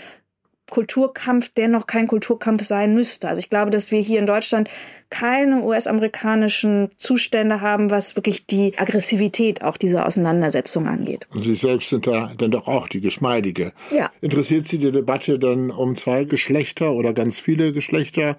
Kulturkampf, 0.70 1.50
der 1.50 1.68
noch 1.68 1.88
kein 1.88 2.08
Kulturkampf 2.08 2.64
sein 2.64 2.94
müsste. 2.94 3.28
Also 3.28 3.40
ich 3.40 3.50
glaube, 3.50 3.72
dass 3.72 3.92
wir 3.92 4.00
hier 4.00 4.20
in 4.20 4.28
Deutschland 4.28 4.70
keine 5.10 5.64
US-amerikanischen 5.64 6.90
Zustände 6.98 7.62
haben, 7.62 7.90
was 7.90 8.16
wirklich 8.16 8.46
die 8.46 8.78
Aggressivität 8.78 9.64
auch 9.64 9.78
dieser 9.78 10.06
Auseinandersetzung 10.06 10.88
angeht. 10.88 11.28
Und 11.34 11.44
Sie 11.44 11.56
selbst 11.56 11.90
sind 11.90 12.06
da 12.06 12.34
dann 12.38 12.52
doch 12.52 12.68
auch 12.68 12.88
die 12.88 13.02
Geschmeidige. 13.02 13.74
Ja. 13.92 14.12
Interessiert 14.22 14.68
Sie 14.68 14.78
die 14.78 14.92
Debatte 14.92 15.40
dann 15.40 15.72
um 15.72 15.96
zwei 15.96 16.26
Geschlechter 16.26 16.94
oder 16.94 17.14
ganz 17.14 17.40
viele 17.40 17.72
Geschlechter? 17.72 18.38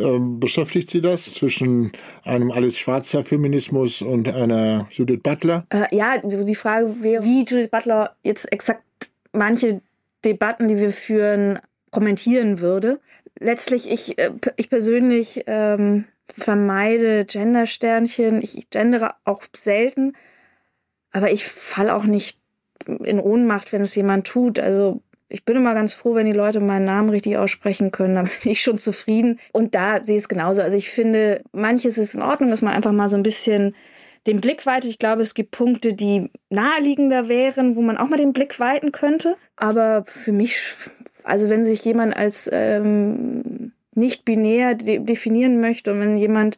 Ähm, 0.00 0.40
beschäftigt 0.40 0.90
Sie 0.90 1.00
das 1.00 1.32
zwischen 1.32 1.92
einem 2.24 2.50
Alice 2.50 2.78
Schwarzer 2.78 3.24
Feminismus 3.24 4.02
und 4.02 4.28
einer 4.28 4.88
Judith 4.90 5.20
Butler? 5.22 5.66
Äh, 5.70 5.94
ja, 5.94 6.18
die 6.18 6.54
Frage 6.54 7.02
wäre, 7.02 7.24
wie 7.24 7.44
Judith 7.44 7.70
Butler 7.70 8.16
jetzt 8.22 8.50
exakt 8.52 8.82
manche 9.32 9.80
Debatten, 10.24 10.68
die 10.68 10.78
wir 10.78 10.92
führen, 10.92 11.58
kommentieren 11.90 12.60
würde. 12.60 13.00
Letztlich, 13.38 13.90
ich, 13.90 14.18
äh, 14.18 14.30
ich 14.56 14.68
persönlich 14.70 15.44
ähm, 15.46 16.04
vermeide 16.36 17.24
Gendersternchen. 17.24 18.42
Ich 18.42 18.70
gendere 18.70 19.14
auch 19.24 19.42
selten, 19.56 20.14
aber 21.12 21.30
ich 21.30 21.46
falle 21.46 21.94
auch 21.94 22.04
nicht 22.04 22.38
in 22.86 23.20
Ohnmacht, 23.20 23.72
wenn 23.72 23.82
es 23.82 23.94
jemand 23.94 24.26
tut. 24.26 24.58
Also 24.58 25.02
ich 25.30 25.44
bin 25.44 25.56
immer 25.56 25.74
ganz 25.74 25.94
froh, 25.94 26.14
wenn 26.14 26.26
die 26.26 26.32
Leute 26.32 26.60
meinen 26.60 26.84
Namen 26.84 27.08
richtig 27.08 27.38
aussprechen 27.38 27.92
können. 27.92 28.16
Dann 28.16 28.28
bin 28.42 28.52
ich 28.52 28.60
schon 28.60 28.78
zufrieden. 28.78 29.38
Und 29.52 29.74
da 29.74 30.04
sehe 30.04 30.16
ich 30.16 30.22
es 30.22 30.28
genauso. 30.28 30.60
Also 30.60 30.76
ich 30.76 30.90
finde, 30.90 31.42
manches 31.52 31.96
ist 31.96 32.14
in 32.14 32.22
Ordnung, 32.22 32.50
dass 32.50 32.62
man 32.62 32.74
einfach 32.74 32.92
mal 32.92 33.08
so 33.08 33.16
ein 33.16 33.22
bisschen 33.22 33.74
den 34.26 34.40
Blick 34.40 34.66
weitet. 34.66 34.90
Ich 34.90 34.98
glaube, 34.98 35.22
es 35.22 35.34
gibt 35.34 35.52
Punkte, 35.52 35.94
die 35.94 36.30
naheliegender 36.50 37.28
wären, 37.28 37.76
wo 37.76 37.80
man 37.80 37.96
auch 37.96 38.08
mal 38.08 38.16
den 38.16 38.32
Blick 38.32 38.60
weiten 38.60 38.92
könnte. 38.92 39.36
Aber 39.56 40.04
für 40.04 40.32
mich, 40.32 40.60
also 41.22 41.48
wenn 41.48 41.64
sich 41.64 41.84
jemand 41.84 42.14
als 42.16 42.50
ähm, 42.52 43.72
nicht 43.94 44.24
binär 44.24 44.74
de 44.74 44.98
definieren 44.98 45.60
möchte 45.60 45.92
und 45.92 46.00
wenn 46.00 46.16
jemand 46.16 46.56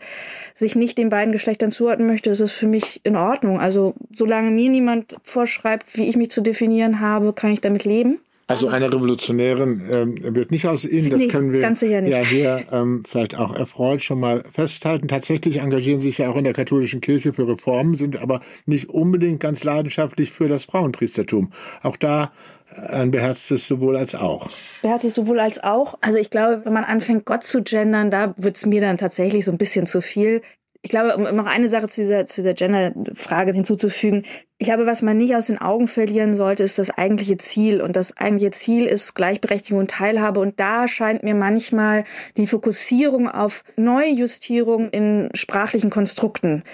sich 0.54 0.76
nicht 0.76 0.98
den 0.98 1.08
beiden 1.08 1.32
Geschlechtern 1.32 1.70
zuordnen 1.70 2.06
möchte, 2.06 2.30
ist 2.30 2.40
es 2.40 2.52
für 2.52 2.66
mich 2.66 3.00
in 3.04 3.16
Ordnung. 3.16 3.60
Also 3.60 3.94
solange 4.12 4.50
mir 4.50 4.70
niemand 4.70 5.16
vorschreibt, 5.22 5.96
wie 5.96 6.08
ich 6.08 6.16
mich 6.16 6.30
zu 6.30 6.40
definieren 6.40 7.00
habe, 7.00 7.32
kann 7.32 7.52
ich 7.52 7.60
damit 7.60 7.84
leben. 7.84 8.18
Also 8.52 8.68
eine 8.68 8.92
Revolutionärin 8.92 9.82
ähm, 9.90 10.34
wird 10.34 10.50
nicht 10.50 10.66
aus 10.66 10.84
Ihnen, 10.84 11.10
das 11.10 11.20
Nee, 11.20 11.28
können 11.28 11.52
wir 11.52 11.60
ja 11.60 12.18
hier 12.18 12.64
ähm, 12.70 13.02
vielleicht 13.06 13.36
auch 13.36 13.54
erfreut 13.54 14.02
schon 14.02 14.20
mal 14.20 14.44
festhalten. 14.50 15.08
Tatsächlich 15.08 15.58
engagieren 15.58 16.00
Sie 16.00 16.08
sich 16.08 16.18
ja 16.18 16.30
auch 16.30 16.36
in 16.36 16.44
der 16.44 16.52
katholischen 16.52 17.00
Kirche 17.00 17.32
für 17.32 17.48
Reformen, 17.48 17.94
sind 17.94 18.20
aber 18.20 18.40
nicht 18.66 18.88
unbedingt 18.88 19.40
ganz 19.40 19.64
leidenschaftlich 19.64 20.30
für 20.30 20.48
das 20.48 20.64
Frauenpriestertum. 20.64 21.52
Auch 21.82 21.96
da 21.96 22.32
ein 22.76 23.10
beherztes 23.10 23.66
sowohl 23.66 23.96
als 23.96 24.14
auch. 24.14 24.48
Beherzigt 24.82 25.14
sowohl 25.14 25.40
als 25.40 25.62
auch. 25.62 25.98
Also 26.00 26.18
ich 26.18 26.30
glaube, 26.30 26.62
wenn 26.64 26.72
man 26.72 26.84
anfängt, 26.84 27.24
Gott 27.24 27.44
zu 27.44 27.62
gendern, 27.62 28.10
da 28.10 28.34
wird's 28.38 28.66
mir 28.66 28.80
dann 28.80 28.96
tatsächlich 28.98 29.44
so 29.44 29.52
ein 29.52 29.58
bisschen 29.58 29.86
zu 29.86 30.00
viel. 30.00 30.42
Ich 30.84 30.90
glaube, 30.90 31.16
um 31.16 31.36
noch 31.36 31.46
eine 31.46 31.68
Sache 31.68 31.86
zu 31.86 32.00
dieser, 32.00 32.26
zu 32.26 32.42
dieser 32.42 32.54
Gender-Frage 32.54 33.52
hinzuzufügen. 33.52 34.24
Ich 34.58 34.66
glaube, 34.66 34.84
was 34.84 35.00
man 35.00 35.16
nicht 35.16 35.36
aus 35.36 35.46
den 35.46 35.58
Augen 35.58 35.86
verlieren 35.86 36.34
sollte, 36.34 36.64
ist 36.64 36.78
das 36.78 36.90
eigentliche 36.90 37.36
Ziel. 37.36 37.80
Und 37.80 37.94
das 37.94 38.16
eigentliche 38.16 38.50
Ziel 38.50 38.86
ist 38.86 39.14
Gleichberechtigung 39.14 39.78
und 39.78 39.92
Teilhabe. 39.92 40.40
Und 40.40 40.58
da 40.58 40.88
scheint 40.88 41.22
mir 41.22 41.36
manchmal 41.36 42.02
die 42.36 42.48
Fokussierung 42.48 43.28
auf 43.30 43.62
Neujustierung 43.76 44.90
in 44.90 45.30
sprachlichen 45.34 45.90
Konstrukten 45.90 46.64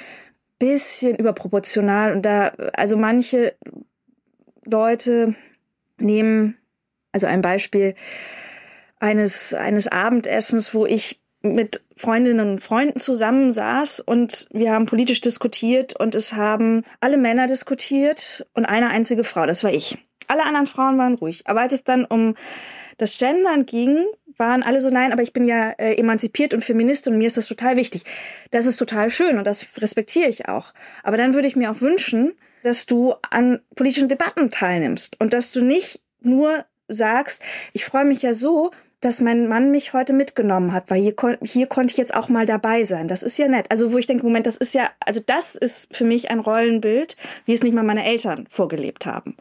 bisschen 0.58 1.16
überproportional. 1.16 2.12
Und 2.12 2.22
da, 2.22 2.48
also 2.72 2.96
manche 2.96 3.54
Leute 4.64 5.34
nehmen, 5.98 6.56
also 7.12 7.26
ein 7.26 7.42
Beispiel 7.42 7.94
eines, 9.00 9.54
eines 9.54 9.86
Abendessens, 9.86 10.74
wo 10.74 10.86
ich 10.86 11.20
mit 11.54 11.82
Freundinnen 11.96 12.50
und 12.50 12.60
Freunden 12.60 13.00
zusammensaß 13.00 14.00
und 14.00 14.48
wir 14.52 14.72
haben 14.72 14.86
politisch 14.86 15.20
diskutiert 15.20 15.98
und 15.98 16.14
es 16.14 16.34
haben 16.34 16.84
alle 17.00 17.16
Männer 17.16 17.46
diskutiert 17.46 18.46
und 18.54 18.66
eine 18.66 18.90
einzige 18.90 19.24
Frau, 19.24 19.46
das 19.46 19.64
war 19.64 19.72
ich. 19.72 19.98
Alle 20.28 20.44
anderen 20.44 20.66
Frauen 20.66 20.98
waren 20.98 21.14
ruhig. 21.14 21.46
Aber 21.46 21.62
als 21.62 21.72
es 21.72 21.84
dann 21.84 22.04
um 22.04 22.34
das 22.98 23.16
Gendern 23.18 23.64
ging, 23.64 24.04
waren 24.36 24.62
alle 24.62 24.80
so, 24.80 24.90
nein, 24.90 25.12
aber 25.12 25.22
ich 25.22 25.32
bin 25.32 25.44
ja 25.44 25.70
äh, 25.70 25.94
emanzipiert 25.94 26.54
und 26.54 26.64
Feministin 26.64 27.12
und 27.12 27.18
mir 27.18 27.26
ist 27.26 27.36
das 27.36 27.46
total 27.46 27.76
wichtig. 27.76 28.04
Das 28.50 28.66
ist 28.66 28.76
total 28.76 29.10
schön 29.10 29.38
und 29.38 29.44
das 29.44 29.66
respektiere 29.80 30.28
ich 30.28 30.48
auch. 30.48 30.72
Aber 31.02 31.16
dann 31.16 31.34
würde 31.34 31.48
ich 31.48 31.56
mir 31.56 31.70
auch 31.70 31.80
wünschen, 31.80 32.34
dass 32.62 32.86
du 32.86 33.14
an 33.30 33.60
politischen 33.74 34.08
Debatten 34.08 34.50
teilnimmst 34.50 35.20
und 35.20 35.32
dass 35.32 35.52
du 35.52 35.62
nicht 35.62 36.00
nur 36.20 36.64
sagst, 36.88 37.42
ich 37.72 37.84
freue 37.84 38.04
mich 38.04 38.22
ja 38.22 38.34
so, 38.34 38.70
dass 39.00 39.20
mein 39.20 39.46
Mann 39.46 39.70
mich 39.70 39.92
heute 39.92 40.12
mitgenommen 40.12 40.72
hat, 40.72 40.90
weil 40.90 41.00
hier, 41.00 41.14
kon 41.14 41.36
hier 41.42 41.68
konnte 41.68 41.92
ich 41.92 41.96
jetzt 41.96 42.14
auch 42.14 42.28
mal 42.28 42.46
dabei 42.46 42.82
sein. 42.82 43.06
Das 43.06 43.22
ist 43.22 43.38
ja 43.38 43.46
nett. 43.46 43.66
Also 43.70 43.92
wo 43.92 43.98
ich 43.98 44.06
denke, 44.08 44.24
Moment, 44.24 44.46
das 44.46 44.56
ist 44.56 44.74
ja, 44.74 44.90
also 44.98 45.20
das 45.24 45.54
ist 45.54 45.94
für 45.94 46.04
mich 46.04 46.30
ein 46.30 46.40
Rollenbild, 46.40 47.16
wie 47.44 47.52
es 47.52 47.62
nicht 47.62 47.74
mal 47.74 47.84
meine 47.84 48.04
Eltern 48.04 48.46
vorgelebt 48.48 49.06
haben, 49.06 49.36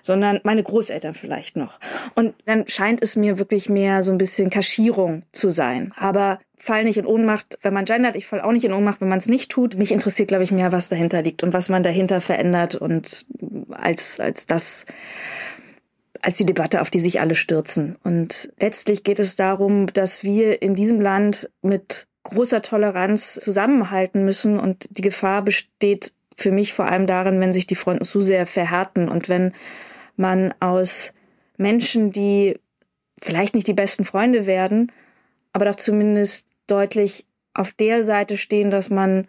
sondern 0.00 0.40
meine 0.44 0.62
Großeltern 0.62 1.14
vielleicht 1.14 1.56
noch. 1.56 1.80
Und 2.14 2.34
dann 2.46 2.68
scheint 2.68 3.02
es 3.02 3.16
mir 3.16 3.38
wirklich 3.38 3.68
mehr 3.68 4.04
so 4.04 4.12
ein 4.12 4.18
bisschen 4.18 4.48
Kaschierung 4.48 5.24
zu 5.32 5.50
sein. 5.50 5.92
Aber 5.96 6.38
fall 6.56 6.84
nicht 6.84 6.98
in 6.98 7.06
Ohnmacht, 7.06 7.58
wenn 7.62 7.74
man 7.74 7.86
gendert. 7.86 8.14
Ich 8.14 8.26
fall 8.26 8.42
auch 8.42 8.52
nicht 8.52 8.64
in 8.64 8.72
Ohnmacht, 8.72 9.00
wenn 9.00 9.08
man 9.08 9.18
es 9.18 9.28
nicht 9.28 9.50
tut. 9.50 9.76
Mich 9.76 9.90
interessiert, 9.90 10.28
glaube 10.28 10.44
ich, 10.44 10.52
mehr, 10.52 10.72
was 10.72 10.88
dahinter 10.88 11.22
liegt 11.22 11.42
und 11.42 11.52
was 11.52 11.68
man 11.68 11.82
dahinter 11.82 12.20
verändert 12.20 12.76
und 12.76 13.26
als, 13.70 14.20
als 14.20 14.46
das, 14.46 14.84
als 16.22 16.36
die 16.36 16.46
Debatte, 16.46 16.80
auf 16.80 16.90
die 16.90 17.00
sich 17.00 17.20
alle 17.20 17.34
stürzen. 17.34 17.96
Und 18.04 18.52
letztlich 18.60 19.04
geht 19.04 19.20
es 19.20 19.36
darum, 19.36 19.86
dass 19.92 20.22
wir 20.24 20.62
in 20.62 20.74
diesem 20.74 21.00
Land 21.00 21.50
mit 21.62 22.06
großer 22.24 22.62
Toleranz 22.62 23.34
zusammenhalten 23.34 24.24
müssen 24.24 24.58
und 24.58 24.86
die 24.90 25.02
Gefahr 25.02 25.42
besteht 25.42 26.12
für 26.36 26.50
mich 26.50 26.72
vor 26.72 26.86
allem 26.86 27.06
darin, 27.06 27.40
wenn 27.40 27.52
sich 27.52 27.66
die 27.66 27.74
Fronten 27.74 28.04
zu 28.04 28.20
sehr 28.20 28.46
verhärten 28.46 29.08
und 29.08 29.28
wenn 29.28 29.54
man 30.16 30.54
aus 30.60 31.14
Menschen, 31.56 32.12
die 32.12 32.58
vielleicht 33.18 33.54
nicht 33.54 33.66
die 33.66 33.74
besten 33.74 34.04
Freunde 34.04 34.46
werden, 34.46 34.92
aber 35.52 35.66
doch 35.66 35.76
zumindest 35.76 36.48
deutlich 36.66 37.26
auf 37.54 37.72
der 37.72 38.02
Seite 38.02 38.36
stehen, 38.36 38.70
dass 38.70 38.90
man 38.90 39.26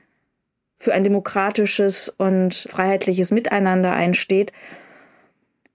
für 0.80 0.94
ein 0.94 1.04
demokratisches 1.04 2.10
und 2.10 2.56
freiheitliches 2.56 3.32
Miteinander 3.32 3.92
einsteht, 3.92 4.52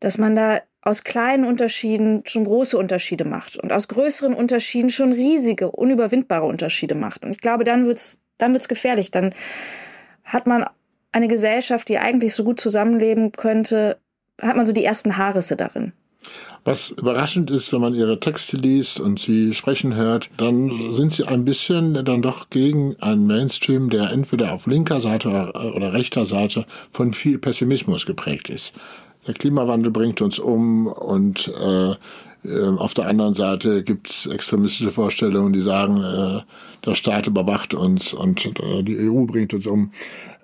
dass 0.00 0.18
man 0.18 0.34
da 0.34 0.62
aus 0.86 1.02
kleinen 1.02 1.44
Unterschieden 1.44 2.22
schon 2.26 2.44
große 2.44 2.78
Unterschiede 2.78 3.24
macht 3.24 3.56
und 3.56 3.72
aus 3.72 3.88
größeren 3.88 4.32
Unterschieden 4.32 4.88
schon 4.88 5.12
riesige, 5.12 5.72
unüberwindbare 5.72 6.46
Unterschiede 6.46 6.94
macht. 6.94 7.24
Und 7.24 7.32
ich 7.32 7.40
glaube, 7.40 7.64
dann 7.64 7.86
wird's, 7.86 8.22
dann 8.38 8.52
wird's 8.52 8.68
gefährlich. 8.68 9.10
Dann 9.10 9.34
hat 10.22 10.46
man 10.46 10.64
eine 11.10 11.26
Gesellschaft, 11.26 11.88
die 11.88 11.98
eigentlich 11.98 12.34
so 12.34 12.44
gut 12.44 12.60
zusammenleben 12.60 13.32
könnte, 13.32 13.98
hat 14.40 14.54
man 14.54 14.64
so 14.64 14.72
die 14.72 14.84
ersten 14.84 15.16
Haarrisse 15.16 15.56
darin. 15.56 15.92
Was 16.64 16.90
überraschend 16.90 17.50
ist, 17.50 17.72
wenn 17.72 17.80
man 17.80 17.94
ihre 17.94 18.20
Texte 18.20 18.56
liest 18.56 19.00
und 19.00 19.18
sie 19.18 19.54
sprechen 19.54 19.94
hört, 19.96 20.30
dann 20.36 20.92
sind 20.92 21.12
sie 21.12 21.24
ein 21.24 21.44
bisschen 21.44 22.04
dann 22.04 22.22
doch 22.22 22.50
gegen 22.50 22.94
einen 23.00 23.26
Mainstream, 23.26 23.90
der 23.90 24.10
entweder 24.10 24.52
auf 24.52 24.66
linker 24.66 25.00
Seite 25.00 25.52
oder 25.74 25.92
rechter 25.92 26.26
Seite 26.26 26.66
von 26.92 27.12
viel 27.12 27.38
Pessimismus 27.38 28.06
geprägt 28.06 28.50
ist. 28.50 28.72
Der 29.26 29.34
Klimawandel 29.34 29.90
bringt 29.90 30.22
uns 30.22 30.38
um 30.38 30.86
und 30.86 31.48
äh, 31.48 31.94
auf 32.78 32.94
der 32.94 33.08
anderen 33.08 33.34
Seite 33.34 33.82
gibt's 33.82 34.26
extremistische 34.26 34.90
Vorstellungen, 34.90 35.52
die 35.52 35.60
sagen, 35.60 36.02
äh, 36.02 36.42
der 36.86 36.94
Staat 36.94 37.26
überwacht 37.26 37.74
uns 37.74 38.14
und 38.14 38.46
äh, 38.60 38.82
die 38.82 39.08
EU 39.08 39.24
bringt 39.24 39.52
uns 39.52 39.66
um. 39.66 39.90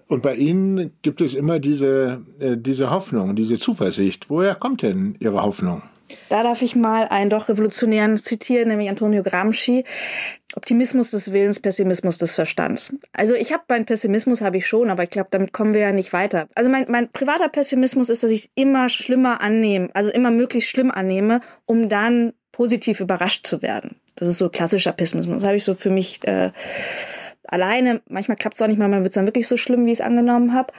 Und 0.09 0.23
bei 0.23 0.35
Ihnen 0.35 0.91
gibt 1.03 1.21
es 1.21 1.35
immer 1.35 1.59
diese, 1.59 2.23
äh, 2.39 2.57
diese 2.57 2.91
Hoffnung, 2.91 3.37
diese 3.37 3.59
Zuversicht. 3.59 4.29
Woher 4.29 4.55
kommt 4.55 4.83
denn 4.83 5.17
Ihre 5.21 5.43
Hoffnung? 5.43 5.83
Da 6.29 6.43
darf 6.43 6.63
ich 6.63 6.77
mal 6.77 7.09
einen 7.09 7.31
doch 7.31 7.49
Revolutionären 7.49 8.17
zitieren, 8.19 8.69
nämlich 8.69 8.89
Antonio 8.89 9.23
Gramsci. 9.23 9.85
Optimismus 10.55 11.11
des 11.11 11.33
Willens, 11.33 11.61
Pessimismus 11.61 12.19
des 12.19 12.35
Verstands. 12.35 12.97
Also 13.13 13.35
ich 13.35 13.53
habe 13.53 13.63
meinen 13.69 13.87
Pessimismus 13.87 14.43
habe 14.43 14.59
ich 14.59 14.67
schon, 14.67 14.91
aber 14.91 15.03
ich 15.03 15.11
glaube, 15.11 15.29
damit 15.31 15.53
kommen 15.53 15.73
wir 15.75 15.81
ja 15.81 15.93
nicht 15.93 16.13
weiter. 16.13 16.49
Also 16.55 16.71
mein, 16.71 16.87
mein 16.89 17.11
privater 17.11 17.49
Pessimismus 17.49 18.11
ist, 18.11 18.23
dass 18.23 18.31
ich 18.31 18.51
immer 18.55 18.89
schlimmer 18.89 19.41
annehme, 19.41 19.89
also 19.95 20.11
immer 20.11 20.31
möglichst 20.31 20.71
schlimm 20.71 20.91
annehme, 20.91 21.41
um 21.65 21.89
dann 21.89 22.35
positiv 22.53 23.01
überrascht 23.01 23.47
zu 23.47 23.63
werden. 23.63 23.97
Das 24.15 24.29
ist 24.29 24.39
so 24.39 24.51
klassischer 24.51 24.93
Pessimismus. 24.93 25.39
Das 25.39 25.45
habe 25.45 25.57
ich 25.57 25.65
so 25.65 25.75
für 25.75 25.91
mich 25.91 26.23
äh, 26.27 26.53
alleine. 27.45 28.03
Manchmal 28.09 28.37
klappt 28.37 28.57
es 28.57 28.63
auch 28.63 28.67
nicht 28.67 28.79
mal, 28.79 28.89
man 28.89 29.03
wird 29.03 29.13
es 29.13 29.15
dann 29.15 29.27
wirklich 29.27 29.49
so 29.49 29.57
schlimm, 29.57 29.87
wie 29.87 29.93
ich 29.93 30.01
es 30.01 30.05
angenommen 30.05 30.53
habe. 30.53 30.73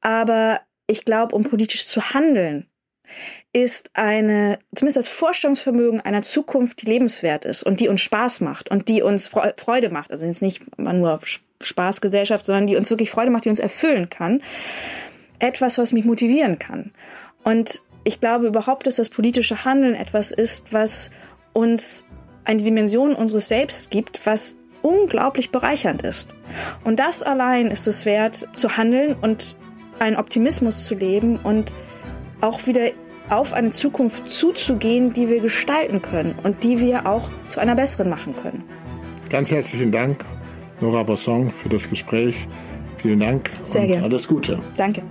Aber 0.00 0.60
ich 0.88 1.04
glaube, 1.04 1.34
um 1.34 1.44
politisch 1.44 1.86
zu 1.86 2.10
handeln, 2.12 2.66
ist 3.52 3.90
eine, 3.92 4.58
zumindest 4.74 4.96
das 4.96 5.08
Vorstellungsvermögen 5.08 6.00
einer 6.00 6.22
Zukunft, 6.22 6.82
die 6.82 6.86
lebenswert 6.86 7.44
ist 7.44 7.62
und 7.62 7.80
die 7.80 7.88
uns 7.88 8.00
Spaß 8.00 8.40
macht 8.40 8.70
und 8.70 8.88
die 8.88 9.02
uns 9.02 9.28
Freude 9.28 9.90
macht. 9.90 10.10
Also 10.10 10.24
jetzt 10.24 10.40
nicht 10.40 10.62
nur 10.78 11.20
Spaßgesellschaft, 11.60 12.44
sondern 12.44 12.66
die 12.66 12.76
uns 12.76 12.88
wirklich 12.88 13.10
Freude 13.10 13.30
macht, 13.30 13.44
die 13.44 13.50
uns 13.50 13.58
erfüllen 13.60 14.08
kann. 14.08 14.42
Etwas, 15.38 15.76
was 15.76 15.92
mich 15.92 16.04
motivieren 16.04 16.58
kann. 16.58 16.92
Und 17.44 17.82
ich 18.04 18.20
glaube 18.20 18.46
überhaupt, 18.46 18.86
dass 18.86 18.96
das 18.96 19.10
politische 19.10 19.64
Handeln 19.64 19.94
etwas 19.94 20.30
ist, 20.30 20.72
was 20.72 21.10
uns 21.52 22.06
eine 22.44 22.62
Dimension 22.62 23.14
unseres 23.14 23.48
Selbst 23.48 23.90
gibt, 23.90 24.24
was 24.24 24.58
unglaublich 24.80 25.50
bereichernd 25.50 26.02
ist. 26.02 26.34
Und 26.84 26.98
das 26.98 27.22
allein 27.22 27.70
ist 27.70 27.86
es 27.86 28.04
wert, 28.04 28.48
zu 28.56 28.76
handeln 28.76 29.14
und 29.14 29.56
einen 29.98 30.16
Optimismus 30.16 30.86
zu 30.86 30.94
leben 30.94 31.36
und 31.36 31.72
auch 32.40 32.66
wieder 32.66 32.90
auf 33.32 33.52
eine 33.52 33.70
Zukunft 33.70 34.28
zuzugehen, 34.28 35.12
die 35.12 35.28
wir 35.28 35.40
gestalten 35.40 36.02
können 36.02 36.34
und 36.42 36.62
die 36.62 36.78
wir 36.78 37.06
auch 37.06 37.30
zu 37.48 37.60
einer 37.60 37.74
besseren 37.74 38.10
machen 38.10 38.36
können. 38.36 38.64
Ganz 39.30 39.50
herzlichen 39.50 39.90
Dank, 39.90 40.24
Nora 40.80 41.02
Bosson, 41.02 41.50
für 41.50 41.68
das 41.68 41.88
Gespräch. 41.88 42.46
Vielen 42.96 43.20
Dank 43.20 43.50
Sehr 43.62 43.82
und 43.82 43.88
gerne. 43.88 44.04
alles 44.04 44.28
Gute. 44.28 44.60
Danke. 44.76 45.02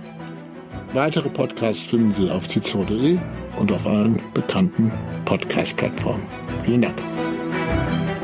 Weitere 0.92 1.28
Podcasts 1.28 1.84
finden 1.84 2.12
Sie 2.12 2.30
auf 2.30 2.48
cicero.de 2.48 3.18
und 3.58 3.72
auf 3.72 3.86
allen 3.86 4.20
bekannten 4.34 4.92
Podcast-Plattformen. 5.24 6.26
Vielen 6.62 6.82
Dank. 6.82 6.96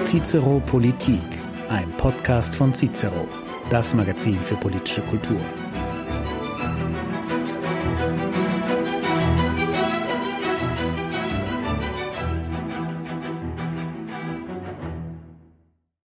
Cicero 0.04 0.62
Politik, 0.66 1.20
ein 1.68 1.90
Podcast 1.96 2.54
von 2.54 2.72
Cicero, 2.74 3.26
das 3.70 3.94
Magazin 3.94 4.38
für 4.42 4.54
politische 4.56 5.00
Kultur. 5.02 5.40